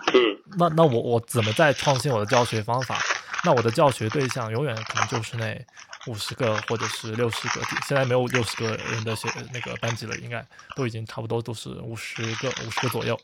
[0.56, 3.02] 那那我我怎么在创新我的教学方法？
[3.44, 5.58] 那我的教学对象永远可能就是那
[6.06, 10.44] 五十个或者是六十个，现在没有六十个人的学那个班级了，应该
[10.76, 13.18] 都已经差不多都是五十个五十个左右。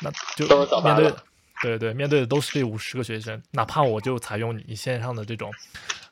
[0.00, 0.46] 那就
[0.82, 1.14] 面对，
[1.62, 5.52] 对对，面对的都是这五十个学生，哪怕我就采用你线上的这种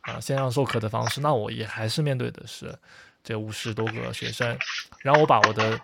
[0.02, 2.74] 啊线上授课的方式，那我也还是面对的是
[3.22, 4.58] 这五十多个学生，
[5.00, 5.80] 然后我把我的。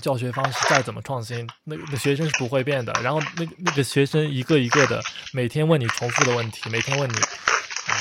[0.00, 2.92] 教学方式再怎么创新，那那学生是不会变的。
[3.02, 5.00] 然后那那个学生一个一个的
[5.32, 7.92] 每天问你重复的问题，每天问你啊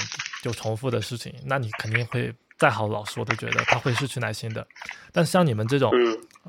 [0.41, 4.65] 就重复的事情，那你肯定会再好的老师我都觉得他会失去耐心的。
[5.11, 5.91] 但像你们这种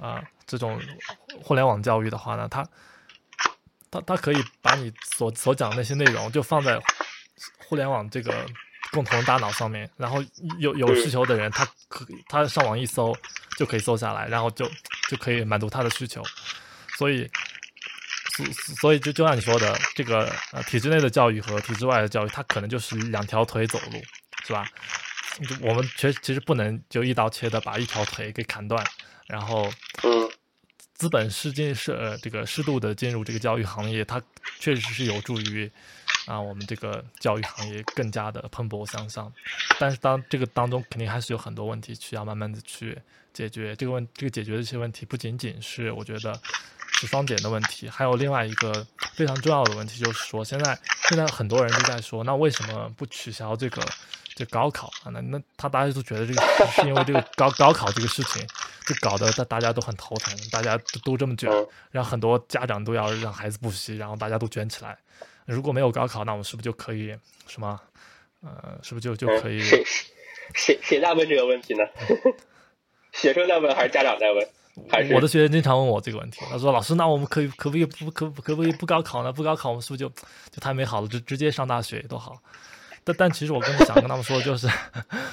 [0.00, 0.80] 啊这种
[1.42, 2.66] 互联网教育的话呢，他
[3.90, 6.80] 他他可以把你所所讲的那些内容就放在
[7.68, 8.46] 互联网这个。
[8.92, 10.24] 共同大脑上面，然后
[10.58, 13.14] 有有需求的人，他可他上网一搜
[13.58, 14.70] 就可以搜下来，然后就
[15.08, 16.22] 就可以满足他的需求。
[16.96, 17.28] 所以，
[18.36, 18.46] 所
[18.80, 24.00] 所以就就像你说的，这个呃体制内的教育和体制外的教育，它可能就是两条腿走路，
[24.46, 24.66] 是吧？
[25.60, 28.82] 我们确其实不能就一刀切的把一条腿给砍断，
[29.26, 29.70] 然后，
[30.94, 34.22] 资本是进是呃这个适度的进入这个教育行业，它
[34.58, 35.70] 确实是有助于。
[36.26, 39.32] 啊，我们这个教育行业更加的蓬勃向上，
[39.78, 43.00] 但是当这个当中肯定还是有很多问题需要慢慢的去
[43.32, 43.74] 解决。
[43.76, 46.38] 这个问这个解决的这些问题不仅仅是我觉得
[46.94, 50.76] 是双减的问题，还有另外一个非常重要的问题，就是说现在
[51.08, 53.80] 现在很多人都在说，那为什么不取消这个
[54.34, 55.10] 这高考啊？
[55.12, 58.44] 那那他大家都觉得这个是因为这个高高考这个事情
[58.84, 61.48] 就搞得大大家都很头疼，大家都都这么卷，
[61.92, 64.98] 然后很多家长都要让孩子补习，然后大家都卷起来。
[65.46, 67.16] 如果没有高考，那我们是不是就可以
[67.46, 67.80] 什么？
[68.42, 69.60] 呃，是不是就就可以？
[69.60, 69.82] 谁
[70.54, 71.84] 谁谁在问这个问题呢？
[73.12, 74.48] 学生在问还是家长在问？
[74.90, 76.42] 还是我的学生经常问我这个问题。
[76.50, 79.32] 他说：“老师，那我们可以可不可以不可可不可以不高考呢？
[79.32, 80.08] 不高考，我们是不是就
[80.50, 81.08] 就太美好了？
[81.08, 82.36] 直直接上大学多好？”
[83.02, 84.68] 但但其实我跟想跟他们说，就是，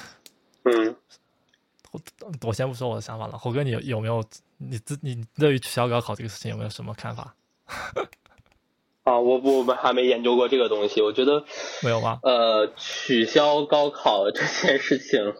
[0.64, 0.96] 嗯，
[1.92, 2.00] 我
[2.42, 3.36] 我先不说我的想法了。
[3.36, 4.24] 猴哥，你有没有
[4.56, 7.34] 你自你对于取消高考这个事情有没有什么看法？
[9.04, 11.44] 啊，我我们还没研究过这个东西，我觉得
[11.82, 12.18] 没有吧？
[12.22, 15.34] 呃，取消高考这件事情，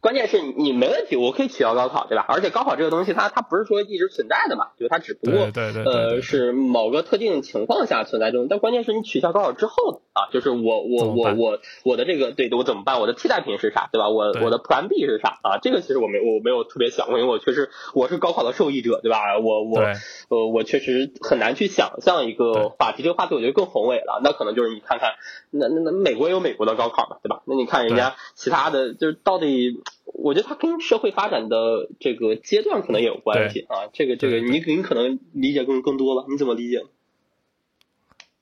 [0.00, 2.24] 关键是你没问题，我可以取消高考，对吧？
[2.28, 13.00] 而且高考这个东西，它它不是说一直存在的嘛，就它只不过对对呃是某个特定情况下存在这种，但关键是你取消高考之后啊，就是我我我我我的这个对我怎么办？
[13.00, 14.08] 我的替代品是啥，对吧？
[14.08, 15.58] 我我的 Plan B 是啥啊？
[15.60, 19.38] 这个其实我没我没有特别想过，因为我确实我是高考的受益者，对吧？
[19.38, 19.80] 我我
[20.28, 24.20] 呃我确实很难去想象一个话题，这个话题我觉得更宏伟了。
[24.22, 25.14] 那可能就是你看看，
[25.50, 27.42] 那那那美国有美国的高考嘛，对吧？
[27.46, 33.88] 那你看人家其他的，就是到底，我觉得它跟社会发展的这个阶段可能也有关系啊。
[33.92, 36.82] 这个这个你你可能理解更更多了，你怎么理解？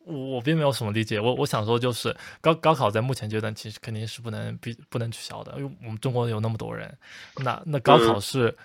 [0.04, 6.96] 我并没有什么理解，我我想说就是高高考在目前阶段其实肯定是不能必不能取消的，因为我们中国有那么多人，
[7.42, 8.56] 那那高考是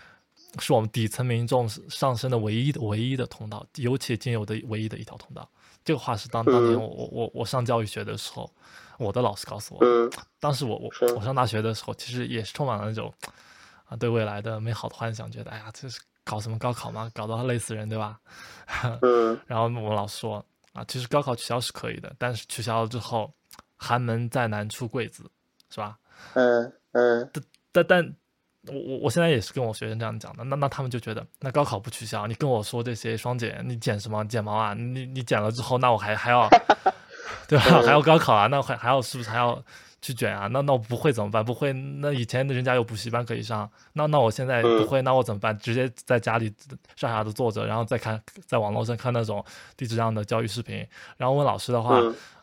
[0.60, 5.50] 是我们底层民众上升的唯一的唯一的通道，尤其仅有的唯一的一条通道。
[5.84, 8.48] 这个话是当当年我我我我上教育学的时候，
[9.02, 9.82] 我的老师告诉我，
[10.40, 13.14] 当时我我我上大学的时候，其实也是充满了那种
[13.86, 18.20] 啊对未来的美好的幻想，觉得哎呀这是搞什么高考嘛，搞到累死人对吧？
[19.02, 20.46] 嗯然后我们老师说。
[20.74, 23.30] 啊，其实高考取消是可以的，但是取消了之后，
[23.76, 25.30] 寒门再难出贵子，
[25.70, 25.98] 是吧？
[26.34, 27.30] 嗯嗯。
[27.34, 27.44] 但
[27.74, 28.16] 但但，
[28.74, 34.24] 我我我现在也是跟我学生这样讲的，那那他们就觉得，那高考不取消，你跟我说这些双减，你减什么？
[34.30, 34.74] 减毛啊？
[34.74, 36.48] 你你减了之后，那我还还要，
[37.48, 37.64] 对吧？
[37.82, 38.48] 还要高考啊？
[38.48, 39.64] 那还还要是不是还要？
[40.04, 41.46] 去卷啊，那那我不会怎么办？
[41.46, 45.56] 不会，那以前人家有补习班可以上，那那我现在不会，那我怎么办？
[45.60, 46.52] 直接在家里
[46.96, 49.46] 傻傻的坐着，然后再看，在网络上看那种
[49.78, 50.84] 地质上的教育视频，
[51.18, 52.00] 然后问老师的话，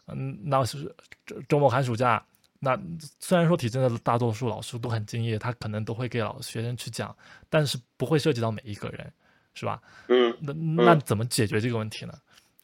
[0.07, 0.85] 嗯，那是
[1.27, 2.25] 周周末寒暑假，
[2.61, 2.79] 那
[3.19, 7.13] 虽然说体制内的大多数老师都很敬业，他可能都会给老学生去讲，
[7.51, 9.13] 但是不会涉及到每一个人，
[9.55, 9.83] 是吧？
[10.07, 10.53] 嗯，那
[10.85, 12.13] 那怎么解决这个问题呢？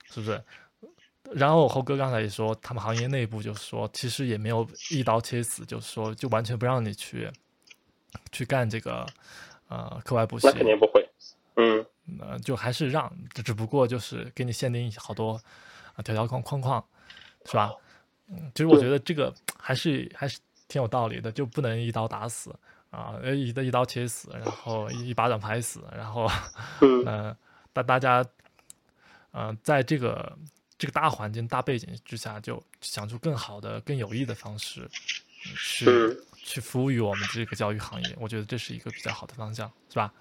[0.06, 0.40] 是不是？
[1.34, 7.28] 然后猴哥刚才也说，他们行业内部就是说，其实也没有一刀切死，就是说就完全不让你去
[8.30, 9.04] 去干这个
[9.68, 10.46] 呃课外补习。
[10.46, 11.10] 那肯定不会，
[11.56, 11.84] 嗯，
[12.20, 13.12] 呃，就还是让，
[13.44, 15.32] 只不过就是给你限定好多
[15.96, 16.84] 啊条条框框框，
[17.46, 17.72] 是吧？
[18.28, 22.54] 嗯，其实我觉得这个还是还是挺有道理的，就不能一刀打死
[22.90, 26.30] 啊，一的一刀切死，然后一巴掌拍死，然后
[26.80, 27.36] 嗯，
[27.72, 28.24] 大大家
[29.32, 30.38] 嗯在这个。
[30.84, 34.86] 这个大环境、大背景之下，就想出更好的、更有益的方式，
[35.56, 35.86] 去
[36.36, 38.14] 去服务于我们这个教育行业。
[38.20, 40.12] 我觉得这是一个比较好的方向，是吧？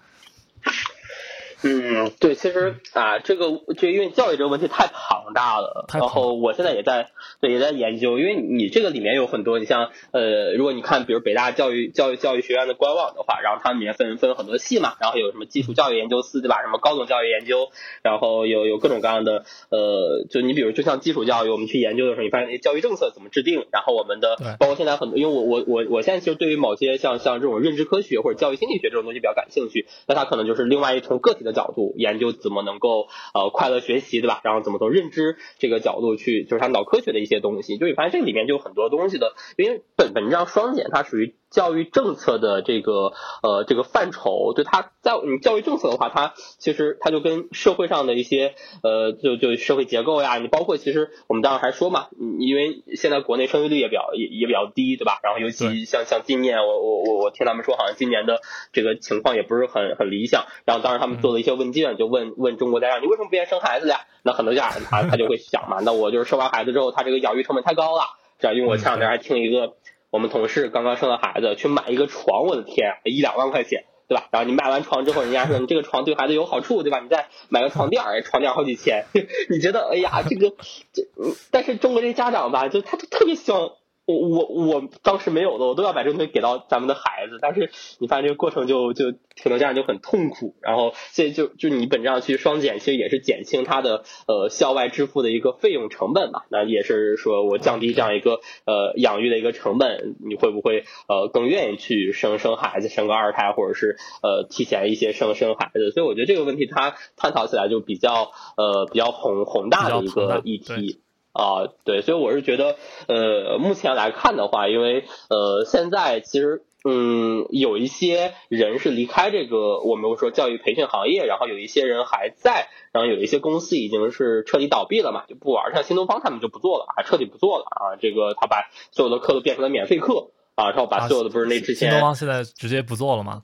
[1.66, 3.46] 嗯，对，其实啊，这个
[3.78, 16.62] 就因为教育这个问题太庞大了，然后我现在也在对也在研究，因为你这个里面有很多，你像呃，如果你看比如北大教育教育教育学院的官网的话，然后它里面分分很多系嘛，然后有什么基础教育研究司对吧？
[16.62, 17.70] 什么高等教育研究，
[18.02, 31.53] 然后有有各种各样的呃，就你比如就像基础教育，我们去研究的时候，你发现教育政策怎么制定，然后我们的包括现在很多，因为我我我我现在其实对于某些像像这种认知科学或者教育心理学这种东西比较感兴趣，那它可能就是另外一从个体的。
[31.54, 34.42] 角度研究怎么能够呃快乐学习对吧？
[34.44, 41.36] 然后怎么从认知这个角度去就是他脑科学的一些东西，就你发现这里面就有很多东西的，因为本本质上双减它属于。
[41.54, 52.08] 教育政策的这个呃这个范畴，就它在你教育政策的话，它其实它就跟社会上的一些呃就就社会结构呀，你包括其实我们当时还说嘛，
[52.40, 55.20] 因为现在国内生育率也比较也也比较低，对吧？
[55.22, 58.40] 然后尤其像像今年，我我我我听他们说，好像今年的
[58.72, 60.46] 这个情况也不是很很理想。
[60.66, 64.02] 然后当时他们做了一些问卷，就问问中国家长，你为什么不愿意生孩子呀？
[64.24, 68.04] 那很多家长他他就会想嘛，那我就是生完孩子之后，他这个养育成本太高了。
[68.40, 69.74] 这样，因为我前两天还听一个。
[70.10, 74.28] 我们同事刚刚生了孩子，去买一个床，我的天，一两万块钱，对吧？
[74.30, 77.00] 然后你买完床之后，人家说你这个床对孩子有好处，对吧？
[77.00, 79.06] 你再买个床垫，床垫好几千，
[79.50, 80.52] 你觉得，哎呀，这个
[80.94, 81.02] 这，
[81.50, 83.72] 但是中国这家长吧，就他就特别希望。
[84.06, 105.92] 我我我当时没有的，我都要把这东西给到咱们的孩子，但是你发现这个过程就就挺多家长就很痛苦，然后所以就就你本质上去双减，其实也是减轻他的呃校外支付的一个费用成本吧，那也是说我降低这样一个呃养育的一个成本，你会不会呃更愿意去生生孩子，生个二胎，或者是呃提前一些生生孩子？
[105.92, 111.00] 所以我觉得这个问题它探讨起来就比较呃比较宏宏大的一个议题。
[111.34, 112.76] 啊，对，所以我是觉得，
[113.08, 133.42] 呃，目前来看的话，因为呃，现在其实，嗯，有一些人是离开这个我们说教育培训行业，然后有一些人还在，然后有一些公司已经是彻底倒闭了嘛，就不玩，像新东方他们就不做了啊，彻底不做了啊，这个他把所有的课都变成了免费课啊，然后把所有的不是那之前新东方现在直接不做了吗？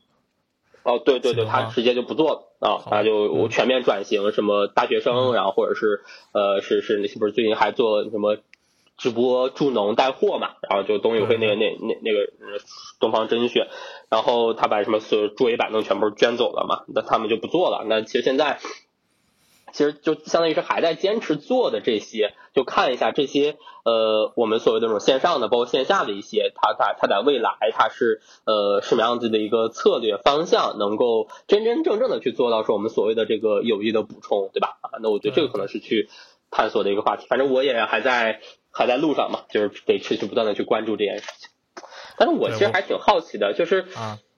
[0.90, 6.02] 哦，对对对，他直接就不做了啊，他就全面转型，什么大学生，然后或者是
[6.34, 8.38] 呃，是是那些不是最近还做什么
[8.98, 12.32] 直播助农带货嘛，然后就冬运会那个那那那个
[13.00, 13.68] 东方甄选，
[14.10, 17.86] 然后他把什么所有桌椅板凳全部捐走了嘛，那他们就不做了。
[17.88, 18.60] 那其实现在
[19.72, 34.78] 其实就相当于是还在坚持做的这些，就看一下这些呃我们所谓的这种线上的，包括线下的一些，它它它在未来它是呃什么样子的一个策略方向，能够真真正正的去做到说我们所谓的这个有益的补充，对吧？
[34.82, 36.10] 啊，那我觉得这个可能是去
[36.52, 37.26] 探索的一个话题。
[37.28, 38.42] 反正我也还在
[38.72, 41.50] 还在路上嘛，就是得持续不断的去关注这件事情。
[42.18, 43.86] 但是我其实还挺好奇的，就是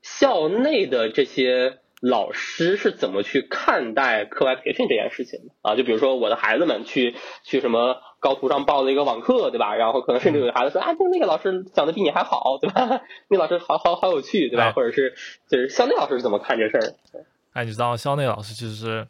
[0.01, 1.80] 校内的这些。
[2.01, 5.75] 老师是怎么去看待课外培训这件事情的啊？
[5.75, 9.75] 就比如说我的孩子们去去什么高途上报了一个网课，对吧？
[9.75, 13.01] 然后可能甚至有的孩子说，啊，就那个老师讲的比你还好，对吧？
[13.27, 14.71] 那老师好好好有趣，对吧？
[14.71, 15.13] 或者是
[15.47, 17.23] 就是校内老师是怎么看这事儿？
[17.53, 19.07] 哎，你知道校内老师其实是，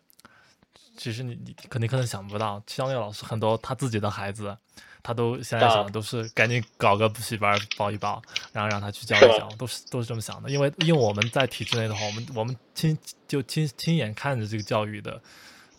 [0.97, 4.57] 其实你你肯定可能想不到，校内老师很多他自己的孩子。
[5.03, 8.21] 他都现在想的都是赶紧搞个补习班报一报，
[8.53, 10.49] 然后让他去教一教，都是都是这么想的。
[10.49, 12.97] 因为因为我们在体制内的话，我们我们亲
[13.27, 15.19] 就亲亲眼看着这个教育的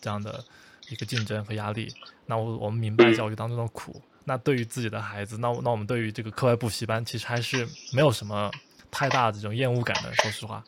[0.01, 0.43] 这样的
[0.89, 1.93] 一个竞争和压力，
[2.25, 4.01] 那我我们明白教育当中的苦。
[4.25, 8.51] 那对于自己的孩子，那那我们对于这个课外补习班，其实还是没有什么
[8.91, 10.13] 太大的这种厌恶感的。
[10.15, 10.63] 说实话，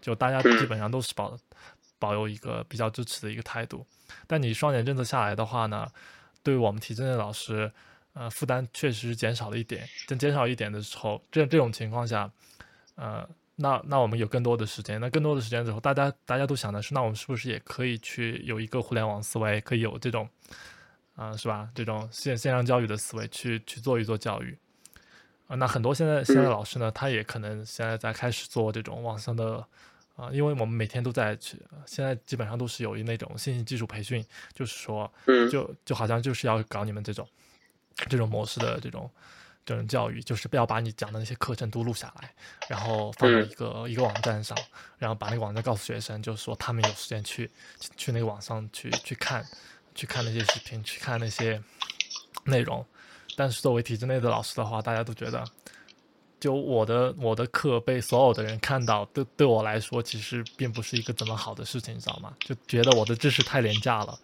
[0.00, 1.36] 就大家基本上都是保
[1.98, 3.86] 保有一个比较支持的一个态度。
[4.26, 5.86] 但你双减政策下来的话呢，
[6.42, 7.70] 对于我们体制内的老师。
[8.18, 12.28] 呃，负担确实减少了一点，但减少一点的时候，这这种情况下，
[12.96, 20.28] 呃，那那我们有更多的时间，那更多的时间之后，大家大家都想的是，那我们是不是也可以去有一个互联网思维，可以有这种，
[21.14, 21.70] 啊，是吧？
[21.76, 24.58] 这种线线上教育的思维去去做一做教育，
[25.46, 29.64] 啊，那很多现在现在老师呢，他也可能现在在开始做这种网上的，
[30.16, 31.56] 啊，因为我们每天都在去，
[31.86, 35.08] 现在基本上都是有那种信息技术培训，就是说，
[35.52, 37.24] 就就好像就是要搞你们这种。
[38.08, 39.10] 这种模式的这种
[39.64, 42.32] 这种教育，就是不要把你讲的那些课程都录下来，
[42.68, 44.56] 然后放到一个一个网站上，
[44.98, 47.50] 然后把那个网站告诉学生，就是说他们有时间去
[47.96, 49.44] 去那个网上去去看，
[49.94, 51.62] 去看那些视频，去看那些
[52.44, 52.84] 内容。
[53.36, 55.44] 但是作为体制内的老师的话，大家都觉得，
[56.40, 62.34] 就我的我的课被所有的人看到，对对我来说其实并不是一个怎么好的事情，你知道吗？
[62.40, 64.18] 就觉得我的知识太廉价了。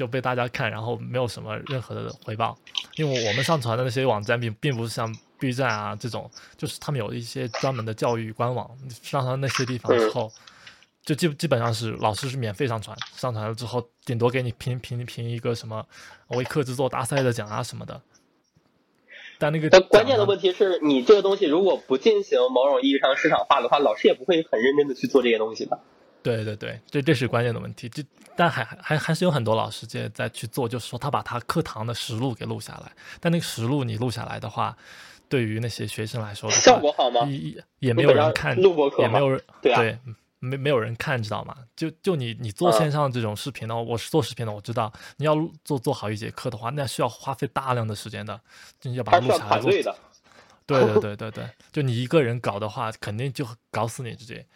[0.00, 2.56] 就被大家看，然后没有什么任何的回报，
[2.96, 8.66] 因为我们上传的那些网站并并不是像 B 站啊这种，就是他们有一些专门的教育官网，
[9.02, 10.32] 上传那些地方之后，
[11.04, 15.86] 就基基本上是老师是免费上传，上传了之后顶多给你评评评一个什么
[16.28, 18.00] 为课制作大赛的奖啊什么的。
[19.38, 25.80] 但那个但关键的问题是你这个东西如果不进行某种意义上市场化的话，老师也不会很认真的去做这些东西吧。
[26.22, 27.88] 对对对，这这是关键的问题。
[27.88, 28.02] 这
[28.36, 32.92] 但还还还是有很多老师在在去做，就是说他把他课堂的实录给录下来。
[33.20, 34.76] 但那个实录你录下来的话，
[35.28, 37.26] 对于那些学生来说，效果好吗？
[37.26, 39.98] 也也没有人看，录播课也没有人对对，
[40.38, 41.56] 没没有人看，知道吗？
[41.76, 48.40] 就就你你做线上这种视频的，我是做视频的，我知道你要做做好一节课的话，那需要花费大量的时间的，
[48.82, 49.70] 你要把它录下来做。
[50.66, 54.46] 对对对对对，就你一个人搞的话，肯定就搞死你直接。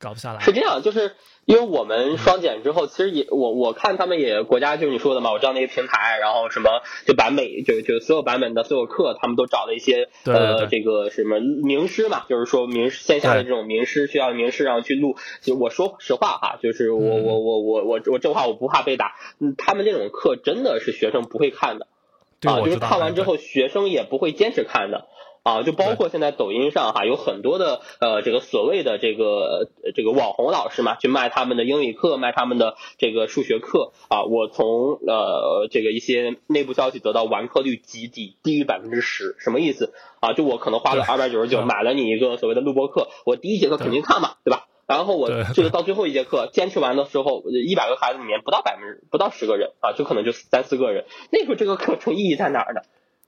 [0.00, 1.12] 搞不下来是这样，就是
[1.44, 6.70] 因为我们双减之后，其实也我我看他们也国家就是你说的嘛，我知道那个平台，然后什么
[7.06, 15.16] 就把每就就所有版本的所有课，他们都找了一些呃这个什么名师嘛，就是说名线下的这种名师需要名师然后去录。
[15.42, 21.86] 就我说实话哈，就是我我我我我我这话我不怕被打，嗯，他们这种课真的是学生不会看的
[22.42, 25.08] 啊，就是看完之后学生也不会坚持看的。
[25.42, 34.24] 啊，就包括现在抖音上哈，有很多的呃，这个所谓的这个这个网红老师嘛，去卖他们的英语课，卖他们的这个数学课啊。
[34.24, 40.34] 我从呃这个一些内部消息得到，完课率极低，低于百分之十，什么意思啊？
[40.34, 44.66] 就我可能花了二百九十九买了你一个所谓的录播课，我第一节课肯定看嘛，对吧？
[44.86, 52.82] 然后我这个到最后一节课坚持完的时候，一百个孩子里面不到百分之不到十个人啊，就可能就三四个人，那时候这个课程意义在哪儿呢？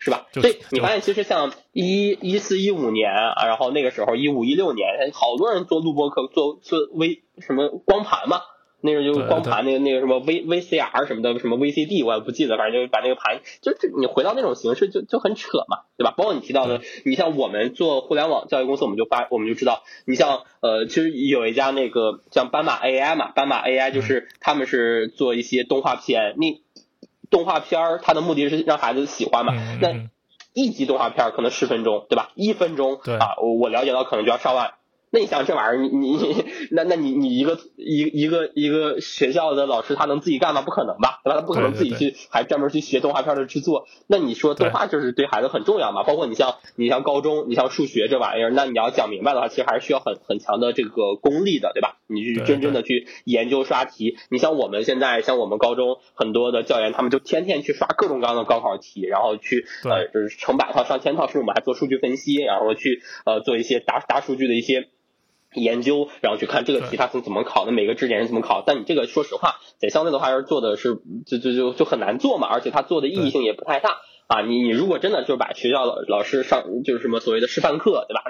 [0.05, 0.27] 是吧？
[0.33, 8.41] 所以你发现，其实像一一四一五年啊，然后那个时候一五一六年，好多人做录播课，做做微什么光盘嘛，
[8.81, 16.13] 那时候就光盘那个那个什么 V VCR 什么的，什么 VCD 我也不记得，反正就把那个盘，就就你回到那种形式就就很扯嘛，对吧？
[16.17, 26.61] 包括你提到的，你像我们做互联网教育公司，我们就发我们就知道，你像呃，其实有一家那个像斑马 AI 嘛，斑马 AI 就是他们是做一些动画片，你。
[27.33, 29.55] 动画片儿，它的目的是让孩子喜欢嘛？
[29.81, 30.09] 那
[30.53, 32.31] 一集动画片可能十分钟，对吧？
[32.35, 34.75] 一分钟啊，我我了解到可能就要上万，
[35.15, 40.63] 那你想这玩意儿，你你那那你你一个一一个一个学校的老师，他能自己干吗？
[40.63, 41.41] 不可能吧，对吧？
[41.41, 43.87] 他不可能自己去还专门去学动画片的制作。
[44.07, 46.03] 那你说动画就是对孩子很重要嘛？
[46.03, 51.99] 包括你像你像高中，你像数学这玩意儿，那你要讲明白的话，其实还是需要很很强的这个功力的，对吧？
[52.07, 54.17] 你去真正的去研究刷题。
[54.31, 64.89] 你像我们现在，像我们高中很多的教研，他们就天天去刷各种各样的高考题，然后去呃就是成百套上千套，甚至我们还做数据分析，然后去呃做一些大大数据的一些。
[65.55, 68.63] 研究，然后去看这个题它是怎么考的，每个知识点是怎么考。
[68.67, 70.97] 但你这个说实话，在相对的话，要是做的是
[71.27, 74.43] 就就就就很难做嘛，而且它做的意义性也不太大啊。
[74.43, 78.23] 你你如果真的就是把学校老老师上就是什么所谓的示范课，对吧？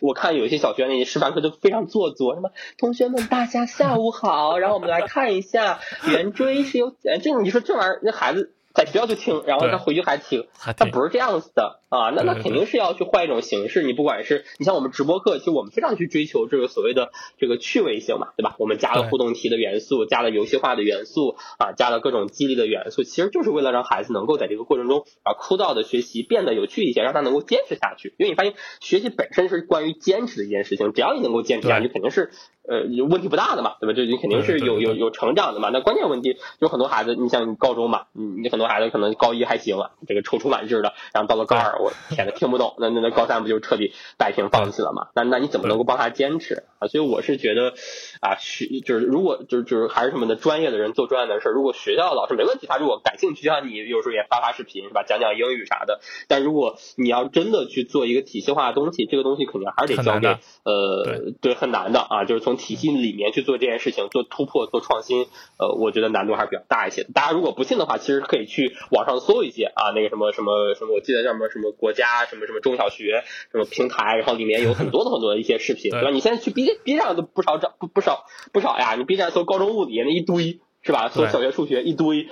[0.00, 8.54] 我看有一些小学那些示范课都非常做作，什么同学们大家下午好， 然后我们来看一下圆锥是由这你说这玩意儿那孩子。
[8.72, 13.82] 在学校就听，然后他回去还听，他不是这样子的啊，那那肯定是要去换一种形式。
[13.82, 18.54] 你不管是你像我们直播课，其实我们非常去追求这个所谓的这个趣味性嘛，对吧？
[18.58, 28.14] 我们加了互动题的元素，加了游戏化的元素啊，加了各种激励的元素，其实就是为了让孩子能够在这个过程中啊枯燥的学习变得有趣一些，让他能够坚持下去。
[28.18, 32.30] 因为你发现学习本身是关于坚持的一件事情，只要你能够坚持下去，肯定是。
[32.68, 33.94] 呃，问题不大的嘛，对吧？
[33.94, 35.70] 这你肯定是有有有成长的嘛。
[35.70, 45.08] 那关键问题就很多孩子，你像你高中嘛，你你很多孩子可能高一还行了，这个踌躇满志的，然后到了高二，我天呐，听不懂，那那那高三不就彻底摆平放弃了嘛？
[45.14, 46.88] 那那你怎么能够帮他坚持啊？
[46.88, 47.74] 所以我是觉得
[48.20, 56.00] 啊，学就是如果就是就是还是什么的专业的人做专业的事儿，如果学校的老师没问题，他如果感兴趣，就像你有时候也发发视频是吧，讲讲英语啥的。
[56.28, 60.28] 但如果你要真的去做一个体系化的东西，这个东西肯定还是得交给
[60.62, 63.40] 呃对很难的啊，就是从体系里面去。
[63.40, 65.22] 做这件事情，做突破，做创新，
[65.58, 67.04] 呃，我觉得难度还是比较大一些。
[67.14, 76.10] 大家如果不信的话，其实可以去网上搜一些啊，那个什么什么什么，我记得叫什么什么国家什么什么中小学什么平台，然后里面有很多的很多的一些视频，对吧？
[76.10, 81.08] 你现在去 B B 站都不少找不不少不少呀，你 B 站搜高中物理那一堆是吧？
[81.08, 82.28] 搜小学数学一堆，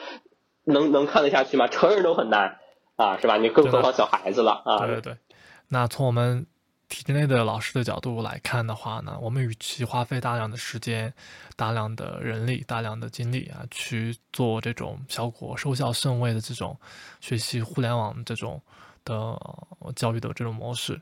[0.65, 1.69] 能能看得下去吗？
[1.69, 2.59] 成人都很难
[2.97, 3.37] 啊，是吧？
[3.37, 4.79] 你更何况小孩子了啊？
[4.87, 5.17] 对对对。
[5.69, 6.47] 那从我们。
[6.91, 11.13] 体制内的老师的角度来看的话呢，我们与其花费大量的时间、
[11.55, 16.75] 大量的人力、大量的精力啊，去做这种效果收效甚微的这种
[17.21, 18.63] 学习互联网这种
[19.09, 21.01] 的教育的这种模式。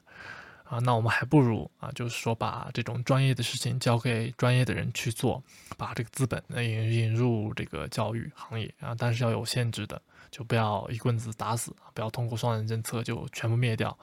[0.68, 5.40] 啊，那我们还不如啊，就是说把这种专业的事情交给专业的人去做，
[5.76, 8.74] 把这个资本引引入这个教育行业。
[8.80, 13.96] 啊，但是要有限制的，就不要一棍子打死，不要通过双人政策就全部灭掉。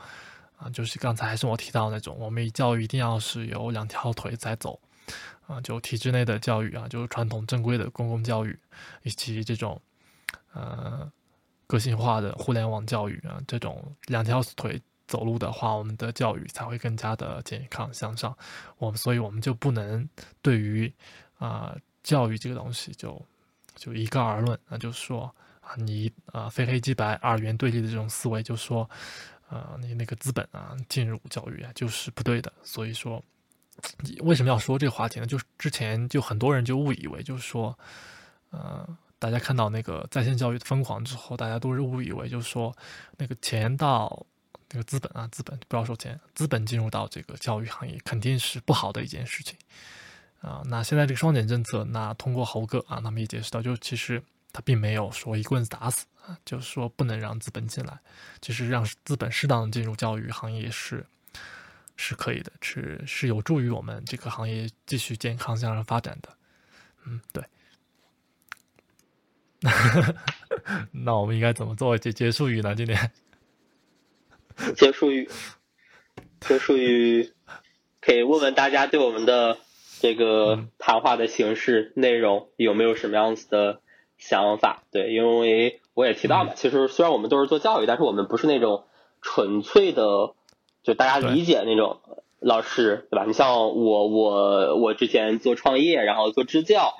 [0.55, 4.79] 啊，就是刚才还是我提到那种，我们教育一定要是有两条腿在走，
[5.47, 8.57] 啊，就体制内的教育啊，就是传统正规的公共教育，
[9.01, 9.81] 以及这种，
[10.53, 11.11] 呃，
[11.73, 18.37] 个性化的互联网教育啊，这种两条腿走路的话，我们的教育才会更加的健康向上。
[18.77, 20.07] 我们，所以我们就不能
[20.43, 20.93] 对于
[21.39, 23.19] 啊教育这个东西就
[23.75, 25.23] 就一概而论啊，就说
[25.61, 28.87] 啊，你啊非黑即白二元对立的这种思维，就说。
[29.49, 32.51] 啊，你那个资本啊，进入教育啊，就是不对的。
[32.63, 33.23] 所以说，
[34.21, 35.27] 为什么要说这个话题呢？
[35.27, 37.77] 就是之前就很多人就误以为，就是说，
[38.49, 38.87] 呃，
[39.23, 42.75] 大家看到那个在线教育的疯狂之后，大家都是误以为，就是说，
[43.17, 44.25] 那个钱到
[44.71, 49.57] 那个资本啊，资本不要说钱，资本进入到这个教育行业，肯定是不好的一件事情
[50.41, 50.61] 啊。
[50.65, 54.21] 那现在这个双减政策，那通过猴哥啊，他们也解释到，就其实
[54.51, 56.05] 他并没有说一棍子打死。
[56.25, 57.99] 啊，就是说不能让资本进来，
[58.39, 61.05] 就是让资本适当的进入教育行业是
[61.97, 66.29] 是可以的，是是有助于我们这个行业继续健康向上发展的。
[67.05, 67.43] 嗯，对。
[70.91, 72.75] 那我们应该怎么做结结束语呢？
[72.75, 73.11] 今天
[74.75, 75.29] 结束语，
[76.41, 77.31] 结束语，
[78.01, 79.57] 可以问问大家对我们的
[79.99, 83.81] 这个谈话的形式内容有没有什么样子的
[84.17, 84.83] 想法？
[84.91, 85.79] 对，因为。
[85.95, 88.85] 我也提到嘛，其实虽然我们都是做教育，但是我们不是那种
[89.21, 90.33] 纯粹的，
[90.81, 92.01] 就大家理解那种
[92.39, 93.25] 老师，对吧？
[93.27, 96.95] 你像我，我我之前做创业，然后做支教，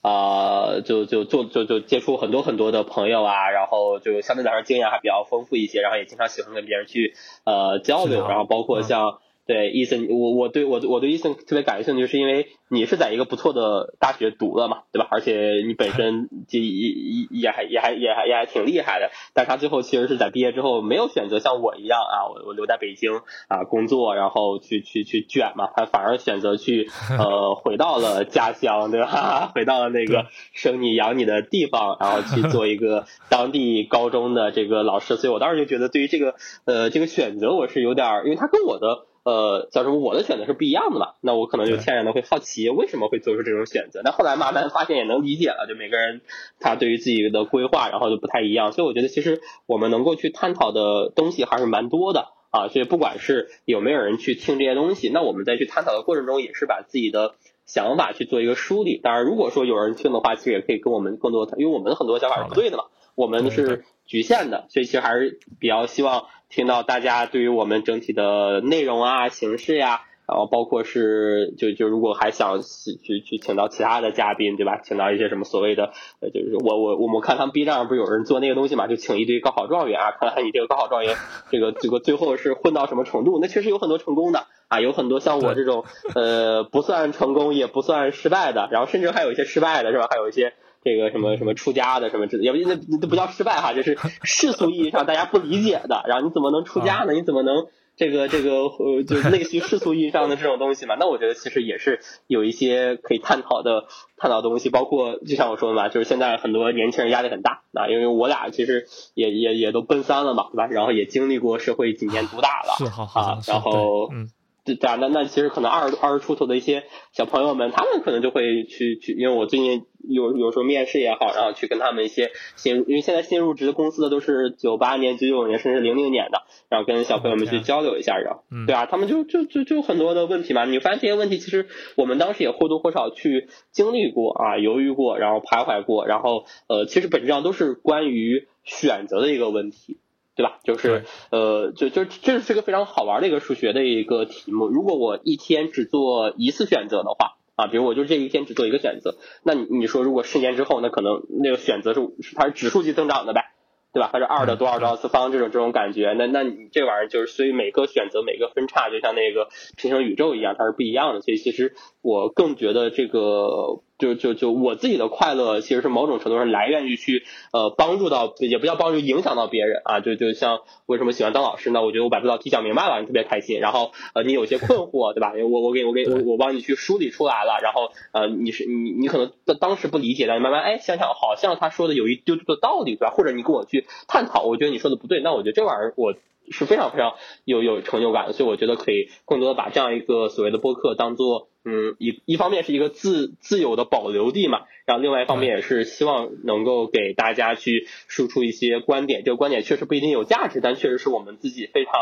[0.00, 9.18] 啊，就就就就就接触很多很多的朋友啊，然后就相对来说经验还比较丰富一些，然后也经常喜欢跟别人去呃交流，然后包括像。
[9.50, 15.08] 对，伊森，我我对我我对伊森特别感兴趣，是因为你是在一个不错的大学读了嘛，对吧？
[15.10, 19.10] 而且你本身就也也也还也还也还也还挺厉害的。
[19.34, 23.10] 但他最后其实是在毕业之后没有选择像我一样啊，我我留在北京
[23.48, 26.88] 啊工作，然后去去去卷嘛，他反而选择去
[27.18, 29.50] 呃回到了家乡，对吧？
[29.52, 35.16] 回到了那个生你养你的地方，然后去做一个当地高中的这个老师。
[35.16, 36.36] 所以我当时就觉得，对于这个
[36.66, 39.09] 呃这个选择，我是有点，因为他跟我的。
[39.22, 39.96] 呃，叫什么？
[39.98, 41.14] 我的选择是不一样的嘛？
[41.20, 44.00] 那我可能就天然的会好奇，为什么会做出这种选择？
[44.02, 46.22] 那后来慢慢发现也能理解了，就每个人
[46.58, 48.72] 他对于自己的规划，然后就不太一样。
[48.72, 52.68] 所以我觉得其实我们能够去探讨的东西还是蛮多的啊。
[52.68, 57.34] 所以不管是有没有人去听这些东西，那我们在去探讨的过程中，也是把自己的
[57.66, 58.98] 想法去做一个梳理。
[59.02, 62.84] 当然，如果说有人听的话，其实也可以跟我们更多，因为我们很多想法是不对的嘛，
[63.20, 66.24] 我们是局限的，所以其实还是比较希望。
[66.52, 74.80] 听到大家对于我们整体的内容啊、形式呀，然后包括是就就如果还想去去请到其他的嘉宾，对吧？
[74.82, 78.88] 请到一些什么所谓的呃，就是我我我们看他们 B 站上不是有人做那个东西嘛？
[78.88, 81.14] 就请一堆高考状元啊， 看看你这个高考状元
[81.52, 83.38] 这个这个最后是混到什么程度？
[83.40, 85.84] 那确实有很多成功的啊，有很多像我这种
[86.16, 90.08] 呃不算成功也不算失败的，然后甚至还有一些失败的是吧？
[90.10, 90.52] 还有一些。
[90.82, 96.02] 这个什么什么出家的什么之类，也不那那不叫失败哈，就是世俗意义上大家不理解的。
[96.06, 97.12] 然后你怎么能出家呢？
[97.12, 97.66] 你怎么能
[97.96, 100.96] 这个这个呃，就类似于世俗意义上的这种东西嘛？
[100.98, 103.84] 那我觉得其实也是有一些可以探讨的
[104.16, 110.66] 探讨东西，包括就像我说的嘛，就是现在很多年轻人压力很大啊，因为我俩其实也也也都奔三了嘛，对吧？
[110.66, 114.30] 然后也经历过社会几年毒打了，是好好啊，然后嗯。
[114.64, 139.98] 对啊，那那其实可能二二十出头的一些小朋友们，他们可能就会去去，因为我最近有有时候面试也好，然后去跟他们一些新，因为现在新入职的公司的都是九八年、九九年甚至零零年的，然后跟小朋友们去交流一下，然后，对啊，他们就就就就很多的问题嘛，你发现这些问题其实我们当时也或多或少去经历过啊，犹豫过，然后徘徊过，然后呃，其实本质上都是关于选择的一个问题。
[140.40, 140.58] 对吧？
[140.64, 144.68] 就是呃，就就这是个非常好玩的一个数学的一个题目。
[144.68, 152.00] 如果我一天只做一次选择的话，啊，比如我就这一天只做一个选择，那你你说如果十年之后，那可能那个选择是
[152.34, 153.52] 它是指数级增长的呗，
[153.92, 154.08] 对吧？
[154.10, 161.20] 它是二的多少多少次方这种这种感觉，那那你这玩意儿就是所以每个选择每个分叉就像那个平行宇宙一样，它是不一样的。
[161.20, 163.82] 所以其实我更觉得这个。
[164.00, 170.00] 就就就我自己的快乐，其实是某种程度上来源于去呃帮助到，也不叫帮助，影响到别人啊。
[170.00, 171.84] 就就像为什么喜欢当老师呢？
[171.84, 173.60] 我觉得我把这道题讲明白了，你特别开心。
[173.60, 175.32] 然后呃你有些困惑，对吧？
[175.36, 177.60] 我我给我给我我帮你去梳理出来了。
[177.62, 179.30] 然后呃你是你你可能
[179.60, 183.10] 当时不理解，但你慢慢哎想想，好像他说的有一丢丢的道理，对吧？
[183.10, 186.14] 或者你跟我去探讨，我觉得你说的不对，那我觉得这玩意儿我。
[186.52, 201.92] 是非常非常有有成就感的，所以我觉得可以更多的把这样一个所谓的播客当做，嗯，一一方面是一个自自有的保留地嘛，然后另外一方面也是希望能够给大家去输出一些观点，这个观点确实不一定有价值，但确实是我们自己非常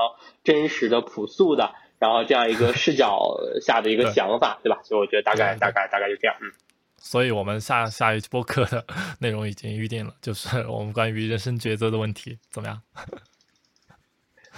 [0.44, 4.80] 真实的、朴素的，然后这样一个 视角下的一个想法，对吧？
[4.84, 6.52] 所以我觉得大概大概大概就这样，嗯。
[7.00, 8.84] 所以我们下下一期播客的
[9.20, 12.80] 内容已经预定了，就是我们关于人生抉择的问题，怎么样？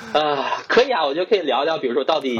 [0.12, 2.36] 啊，可以啊，我觉得可以聊聊，比如说到底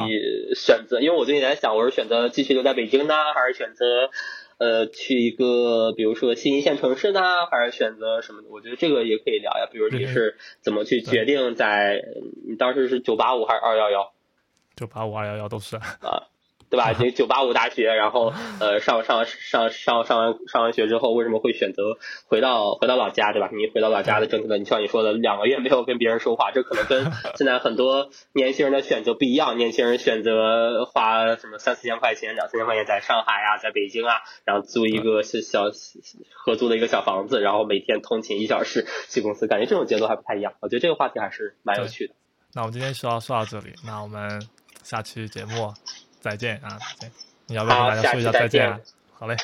[0.55, 4.11] 选择，因为我最近在想，我是选择继续留在北京呢，还是选择
[4.59, 8.43] 呃去一个比如说新一线城市呢，还是选择什么？
[8.51, 9.69] 我觉得这个也可以聊呀。
[9.71, 12.03] 比如你是怎么去决定在
[12.49, 14.13] 你当时是九八五还是二幺幺？
[14.75, 16.30] 九八五二幺幺都是啊。
[16.71, 16.93] 对吧？
[16.99, 21.83] 这九八五大学，然后呃上上上上上完上完学之后，为什么会选择
[22.27, 23.33] 回到回到老家？
[23.33, 23.51] 对吧？
[23.53, 29.57] 你回到老家的政策的，你像你说的，两个月没有跟别人说话，这可能跟 现在很多年轻人的选择不一样。
[29.57, 35.65] 年轻人选择花什么三四千块钱、两三千块钱在上海啊，在北京啊，然后租一个小小
[36.33, 40.53] 合租的一个小房子，然后每天通勤一小时去公司，感觉这种节奏还不太一样。
[40.61, 42.15] 我觉得这个话题还是蛮有趣的。
[42.55, 44.41] 那我们今天说到说到这里，那我们
[44.83, 45.73] 下期节目。
[46.21, 46.79] 再见啊！
[46.79, 47.13] 再见，
[47.47, 48.79] 你要不要跟大家说一下再见啊？
[49.13, 49.37] 好嘞，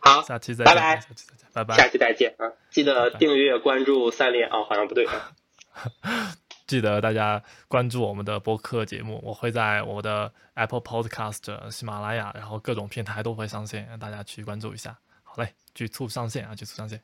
[0.00, 2.50] 好，下期再见，拜拜，下期再见，拜拜，下期再见啊！
[2.70, 5.32] 记得订阅关注三连啊，好像不对啊。
[6.66, 14.96] 记得大家关注我们的播客节目，我会在我的 Apple Podcast、喜马拉雅，然后各种平台都会上线，让大家去关注一下。
[15.22, 17.00] 好嘞，局促上线啊，局促上线。